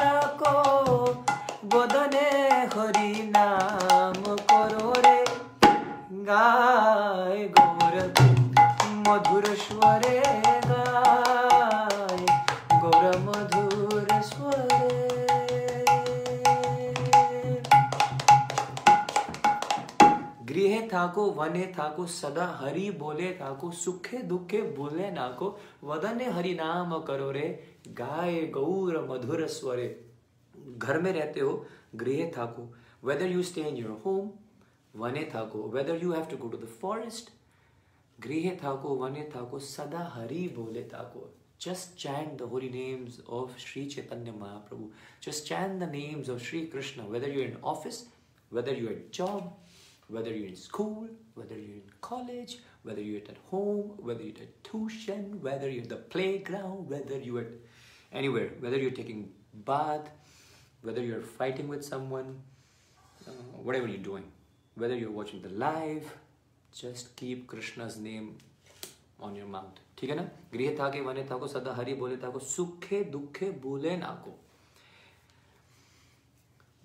না 0.00 0.16
কো, 0.40 0.56
বদনে 1.72 2.30
হরি 2.74 3.12
নাম 3.36 4.20
করো 4.50 4.88
রে, 5.04 5.18
গায় 6.28 7.42
गृह 21.16 21.16
थाको 21.16 21.30
वने 21.30 21.74
थाको 21.78 22.06
सदा 22.06 22.46
हरि 22.60 22.90
बोले 22.90 23.32
थाको 23.32 23.70
सुखे 23.70 24.18
दुखे 24.18 24.62
भूले 24.62 25.10
नाको 25.10 25.58
वदने 25.84 26.24
हरि 26.24 26.54
नाम 26.54 26.98
करो 26.98 27.30
रे 27.30 27.64
गाय 27.88 28.46
गौर 28.46 29.06
मधुर 29.10 29.46
स्वरे 29.46 30.06
घर 30.78 31.00
में 31.00 31.12
रहते 31.12 31.40
हो 31.40 31.66
गृह 31.96 32.32
थाको 32.38 32.68
whether 33.02 33.26
you 33.26 33.42
stay 33.42 33.68
in 33.68 33.76
your 33.76 33.96
home 34.04 34.30
vane 34.94 35.30
thako 35.30 35.70
whether 35.70 35.96
you 35.96 36.10
have 36.10 36.28
to 36.28 36.36
go 36.36 36.48
to 36.48 36.56
the 36.56 36.66
forest 36.66 37.30
grihe 38.20 38.60
thako 38.60 38.98
vane 39.00 39.30
thako 39.30 39.60
sada 39.60 39.98
hari 40.16 40.48
bole 40.48 40.82
thako 40.82 41.28
just 41.58 41.96
chant 41.96 42.38
the 42.38 42.46
holy 42.46 42.68
names 42.68 43.20
of 43.28 43.50
Sri 43.58 43.88
Chaitanya 43.88 44.32
Mahaprabhu. 44.32 44.90
Just 45.20 45.44
chant 45.44 45.80
the 45.80 45.86
names 45.86 46.28
of 46.28 46.40
Sri 46.40 46.66
Krishna, 46.66 47.02
whether 47.02 47.28
you're 47.28 47.46
in 47.46 47.56
office, 47.64 48.06
whether 48.50 48.72
you're 48.72 48.92
at 48.92 49.10
job, 49.10 49.54
whether 50.07 50.31
you're 50.35 50.47
in 50.47 50.55
school, 50.55 51.07
whether 51.35 51.55
you're 51.55 51.75
in 51.75 51.89
college, 52.01 52.59
whether 52.83 53.01
you're 53.01 53.21
at 53.21 53.37
home, 53.49 53.93
whether 53.97 54.21
you're 54.23 54.43
at 54.47 54.63
tuition, 54.63 55.41
whether 55.41 55.69
you're 55.69 55.83
at 55.83 55.89
the 55.89 55.95
playground, 55.95 56.89
whether 56.89 57.17
you're 57.17 57.41
at 57.41 57.47
anywhere, 58.11 58.49
whether 58.59 58.77
you're 58.77 58.91
taking 58.91 59.31
bath, 59.53 60.09
whether 60.81 61.01
you're 61.01 61.21
fighting 61.21 61.67
with 61.67 61.83
someone, 61.83 62.41
uh, 63.27 63.31
whatever 63.63 63.87
you're 63.87 64.05
doing, 64.11 64.25
whether 64.75 64.95
you're 64.95 65.11
watching 65.11 65.41
the 65.41 65.49
live, 65.49 66.11
just 66.73 67.15
keep 67.15 67.47
Krishna's 67.47 67.97
name 67.97 68.37
on 69.19 69.35
your 69.35 69.47
mouth. 69.47 69.79
ठीक 69.97 70.09
है 70.09 70.15
ना 70.15 70.23
गृह 70.53 70.75
था 70.79 70.89
के 70.89 71.01
वने 71.01 71.23
था 71.31 71.37
को 71.37 71.47
सदा 71.47 71.73
हरि 71.73 71.93
बोले 71.93 72.17
था 72.17 72.29
को 72.29 72.39
सुखे 72.39 73.03
दुखे 73.11 73.49
बोले 73.65 73.95
ना 73.97 74.07
को 74.25 74.31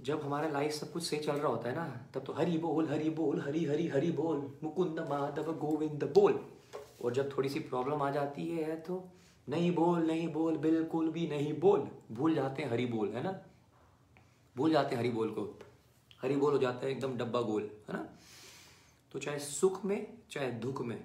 जब 0.03 0.21
हमारा 0.21 0.47
लाइफ 0.49 0.71
सब 0.71 0.91
कुछ 0.91 1.03
सही 1.03 1.19
चल 1.19 1.33
रहा 1.33 1.47
होता 1.47 1.69
है 1.69 1.75
ना, 1.75 2.07
तब 2.13 2.23
तो 2.23 2.33
हरी 2.33 2.57
बोल 2.57 2.89
हरी 2.89 3.09
बोल, 3.09 3.41
हरी 3.41 3.63
हरी 3.65 3.87
हरी 3.87 4.11
बोल, 4.11 4.51
मुकुंद 4.63 4.99
माधव 4.99 5.51
गोविंद 5.57 6.03
बोल। 6.15 6.39
और 7.01 7.13
जब 7.13 7.37
थोड़ी 7.37 7.49
सी 7.49 7.59
प्रॉब्लम 7.59 8.01
आ 8.01 8.09
जाती 8.11 8.47
है 8.49 8.75
तो 8.81 9.03
नहीं 9.49 9.73
बोल 9.75 10.05
नहीं 10.07 10.27
बोल, 10.27 10.57
बिल्कुल 10.57 11.09
भी 11.09 11.27
नहीं 11.27 11.53
बोल। 11.59 11.87
भूल 12.11 12.35
जाते 12.35 12.63
हैं 12.63 12.69
हरि 12.69 12.85
बोल, 12.85 13.09
है 13.09 13.23
ना? 13.23 13.31
भूल 14.55 14.71
जाते 14.71 14.95
हैं 14.95 15.01
हरि 15.01 15.09
बोल 15.09 15.29
को। 15.29 15.59
हरी 16.21 16.35
बोल 16.35 16.51
हो 16.53 16.57
जाता 16.57 16.85
है 16.85 16.91
एकदम 16.91 17.17
डब्बा 17.17 17.41
गोल, 17.41 17.61
है 17.61 17.93
ना? 17.93 18.07
तो 19.11 19.19
चाहे 19.19 19.39
सुख 19.39 19.83
में, 19.85 20.07
चाहे 20.31 20.51
दुख 20.51 20.81
में, 20.81 21.03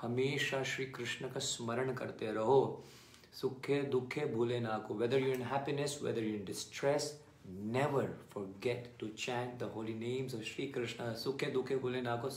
हमेशा 0.00 0.62
श्री 0.62 0.84
कृष्ण 0.86 1.28
का 1.28 1.40
स्मरण 1.40 1.94
करते 1.94 2.32
रहो। 2.32 2.84
सुखे 3.32 3.82
दुखे 3.82 4.26
भूले 4.26 4.60
ना 4.60 4.78
को। 4.78 4.94
Whether 4.94 5.18
you 5.18 5.32
in 5.32 5.42
happiness 5.42 5.98
whether 6.02 6.22
you 6.22 6.34
in 6.34 6.44
distress 6.44 7.23
never 7.44 8.06
forget 8.32 8.88
to 9.00 9.06
chant 9.08 9.58
the 9.58 9.70
holy 9.74 9.94
names 9.94 10.34
of 10.34 10.42
Shri 10.44 10.66
Krishna 10.72 11.12
सुखे 11.22 11.46
दुखे 11.50 11.76
भूले 11.76 12.00
ना 12.02 12.14
को 12.24 12.30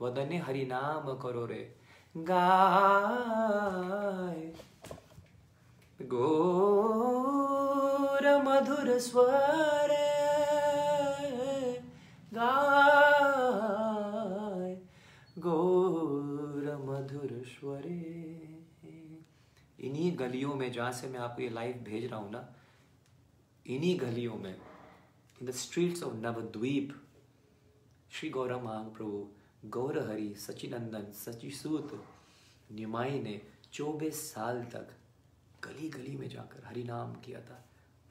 वदने 0.00 0.38
हरि 0.46 0.64
नाम 0.66 1.12
करो 1.22 1.44
रे 1.46 1.62
गाय 2.14 2.80
गोर 6.00 7.44
मधुर 8.46 8.88
स्वर 9.00 9.92
गाय 12.34 12.72
गोर 15.38 16.66
मधुर 16.88 17.32
स्वरे 17.46 18.00
इन्हीं 19.78 20.10
गलियों 20.18 20.54
में 20.54 20.70
जहाँ 20.72 20.90
से 20.92 21.08
मैं 21.08 21.20
आपको 21.20 21.42
ये 21.42 21.48
लाइव 21.50 21.76
भेज 21.84 22.04
रहा 22.10 22.20
हूँ 22.20 22.30
ना 22.32 22.42
इन्हीं 23.66 24.00
गलियों 24.00 24.34
में 24.34 24.54
in 24.54 25.46
the 25.46 25.50
streets 25.50 26.02
of 26.02 26.14
Navadwip 26.14 26.94
Shri 28.10 28.30
Gaurav 28.30 28.64
Mahaprabhu 28.64 29.28
Gaura 29.64 29.98
Hari 30.10 30.34
Sachinandan 30.38 31.12
Sachisuta 31.12 32.04
Nimai 32.72 33.20
ने 33.20 33.40
चौबीस 33.72 34.32
साल 34.32 34.62
तक 34.64 34.88
गली 35.64 35.88
गली 35.88 36.16
में 36.16 36.28
जाकर 36.28 36.64
हरि 36.66 36.84
नाम 36.84 37.14
किया 37.14 37.40
था। 37.40 37.64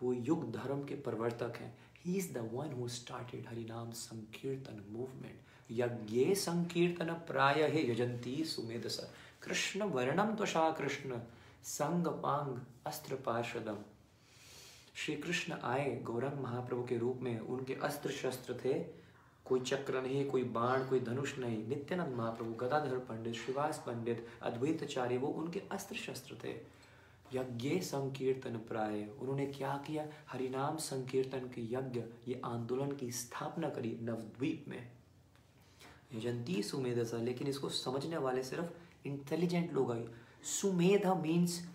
वो 0.04 0.14
युग 0.14 0.52
धर्म 0.52 0.84
के 0.84 0.96
प्रवर्तक 0.96 1.58
हैं। 1.58 1.78
He 2.06 2.16
is 2.16 2.34
the 2.34 2.50
one 2.54 2.72
who 2.74 2.88
started 2.88 3.48
harinam 3.48 3.92
sankirtan 3.92 4.84
movement 4.90 5.40
यज्ञे 5.72 6.36
संकीर्तन 6.36 7.14
प्राय 7.28 7.64
हे 7.72 7.92
यजंती 7.92 8.44
सुमेधस। 8.46 9.12
कृष्ण 9.44 9.84
वर्णम 9.84 10.36
त्वषा 10.36 10.70
कृष्ण 10.72 11.20
संग 11.64 12.08
पांग 12.08 12.60
अस्त्र 12.86 13.16
पार्षदम। 13.16 13.78
श्री 14.96 15.16
कृष्ण 15.16 15.54
आए 15.54 16.00
गौरंग 16.00 16.40
महाप्रभु 16.44 16.84
के 16.84 16.98
रूप 16.98 17.20
में। 17.22 17.40
उनके 17.40 17.74
अस्त्र 17.74 18.10
शस्त्र 18.10 18.54
थे। 18.66 19.02
कोई 19.46 19.60
चक्र 19.60 20.02
नहीं, 20.02 20.30
कोई 20.30 20.44
बाण, 20.44 20.88
कोई 20.88 21.00
धनुष 21.00 21.38
नहीं। 21.38 21.68
नित्यानंद 21.68 22.16
महाप्रभु, 22.16 22.54
गदाधर 22.54 22.98
पंडित 22.98 23.34
श्रीवास 23.34 23.84
पंडित 23.88 24.28
अद्वैतचार्य 24.42 25.18
वो 25.18 25.28
उनके 25.28 25.60
अस्त्र 25.72 25.96
शस्त्र 25.96 26.38
थे। 26.44 26.82
यज्ञ 27.34 27.80
संकीर्तन 27.80 28.58
प्राय। 28.58 29.10
उन्होंने 29.20 29.46
क्या 29.46 29.84
किया? 29.88 30.08
हरिनाम 30.28 30.78
संकीर्तन 30.78 31.40
के 31.40 31.62
यज्ञ, 31.62 32.04
ये 32.28 32.42
आंदोलन 32.46 32.92
की 32.92 33.12
स्थापना 33.12 33.70
करी 33.70 33.98
नवद्वीप 34.02 34.66
में। 34.68 34.92
यजंती 36.14 36.64
सुमेधसा, 36.64 37.18
लेकिन 37.18 37.48
इसको 37.48 37.70
समझने 37.70 38.18
वाले 38.18 38.44
सिर्फ़ 38.44 38.72
इंटेलिजेंट 39.08 39.74
लोग 39.74 39.92
आए 39.92 40.08
Sumedha 40.44 41.16
means 41.16 41.70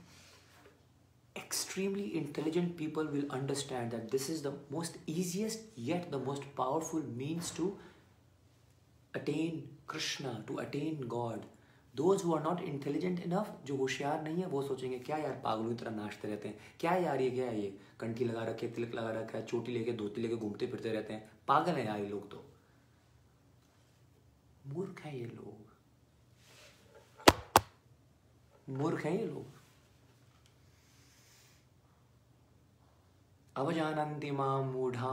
extremely 1.36 2.06
intelligent 2.16 2.76
people 2.76 3.06
will 3.06 3.26
understand 3.30 3.90
that 3.90 4.10
this 4.10 4.28
is 4.28 4.42
the 4.42 4.52
most 4.70 4.96
easiest 5.06 5.60
yet 5.88 6.10
the 6.10 6.18
most 6.20 6.48
powerful 6.54 7.02
means 7.16 7.50
to 7.50 7.76
attain 9.14 9.60
krishna 9.86 10.32
to 10.46 10.58
attain 10.58 11.04
god 11.08 11.44
those 11.94 12.22
who 12.22 12.34
are 12.34 12.42
not 12.42 12.62
intelligent 12.64 13.20
enough 13.26 13.52
जो 13.66 13.76
होशियार 13.76 14.22
नहीं 14.22 14.42
है 14.42 14.46
वो 14.48 14.62
सोचेंगे 14.62 14.98
क्या 15.00 15.16
यार 15.18 15.40
पागलों 15.44 15.68
की 15.68 15.74
तरह 15.82 15.90
नाचते 15.96 16.28
रहते 16.28 16.48
हैं 16.48 16.58
क्या 16.80 16.94
यार 17.04 17.20
ये 17.20 17.30
क्या 17.30 17.46
है 17.46 17.60
ये 17.60 17.72
कंठी 18.00 18.24
लगा 18.24 18.42
रखे 18.44 18.68
तिलक 18.76 18.94
लगा 18.94 19.10
रखा 19.20 19.38
है 19.38 19.44
चोटी 19.46 19.72
लेके 19.72 19.92
धोती 20.02 20.22
लेके 20.22 20.36
घूमते 20.36 20.66
फिरते 20.66 20.92
रहते 20.92 21.12
हैं 21.12 21.30
पागल 21.48 21.80
है 21.80 21.86
यार 21.86 22.00
ये 22.00 22.08
लोग 22.08 22.30
तो 22.30 22.44
मूर्ख 24.66 25.00
हैं 25.04 25.14
ये 25.14 25.26
लोग 25.26 25.64
मूर्ख 28.78 29.04
हैं 29.04 29.18
ये 29.18 29.26
लोग 29.26 29.55
अवजानन्ति 33.56 34.30
माँ 34.30 34.62
मूढा 34.62 35.10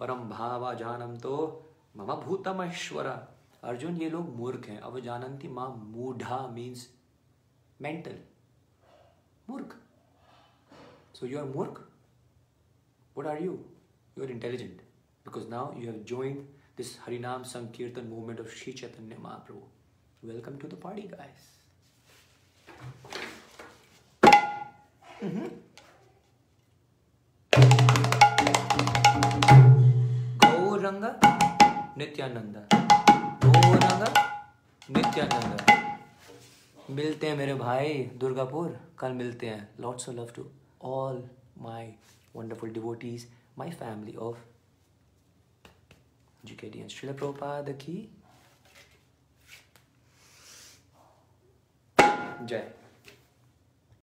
परम 0.00 0.28
भाव 0.28 0.60
भावा 0.60 1.04
तो 1.16 1.32
मम 1.96 2.12
भूतम 2.22 2.62
ऐश्वर 2.62 3.06
अर्जुन, 3.06 3.96
ये 3.96 4.08
लोग 4.10 4.34
मूर्ख 4.36 4.66
हैं। 4.68 4.78
अब 4.80 4.98
जानन्ति 5.00 5.48
माँ 5.48 5.68
मूढा 5.88 6.38
मीन्स 6.54 6.86
मेंटल 7.80 8.18
मूर्ख। 9.50 9.76
सो 11.14 11.26
यू 11.26 11.38
आर 11.38 11.44
मूर्ख? 11.46 11.80
What 13.18 13.26
are 13.26 13.42
you 13.42 13.52
you 14.18 14.24
are 14.24 14.30
intelligent 14.30 14.80
because 15.26 15.48
now 15.48 15.80
you 15.80 15.90
have 15.90 16.02
join 16.08 16.36
this 16.76 16.98
harinam 17.00 17.42
sankirtan 17.52 18.06
movement 18.06 18.40
of 18.40 18.54
Shri 18.58 18.72
Chaitanya 18.72 19.16
Mahaprabhu 19.20 20.28
welcome 20.28 20.56
to 20.58 20.68
the 20.68 20.80
party 20.82 21.08
guys 21.08 21.58
Gauranga 30.38 31.10
Nityananda. 31.96 32.62
Gauranga 33.40 34.08
Nityananda. 34.88 35.66
मिलते 36.90 37.26
हैं 37.28 37.36
मेरे 37.36 37.54
भाई 37.54 37.92
दुर्गापुर 38.20 38.78
कल 38.98 39.12
मिलते 39.14 39.46
हैं 39.46 39.68
lots 39.80 40.08
of 40.08 40.16
love 40.16 40.30
to 40.36 40.44
all 40.90 41.22
my 41.62 41.92
wonderful 42.36 42.70
devotees 42.72 43.26
my 43.58 43.70
family 43.80 44.16
of 44.28 44.38
and 46.44 46.90
Srila 46.90 47.14
Prabhupada 47.14 47.78
ki 47.78 48.08
Jai. 52.46 52.79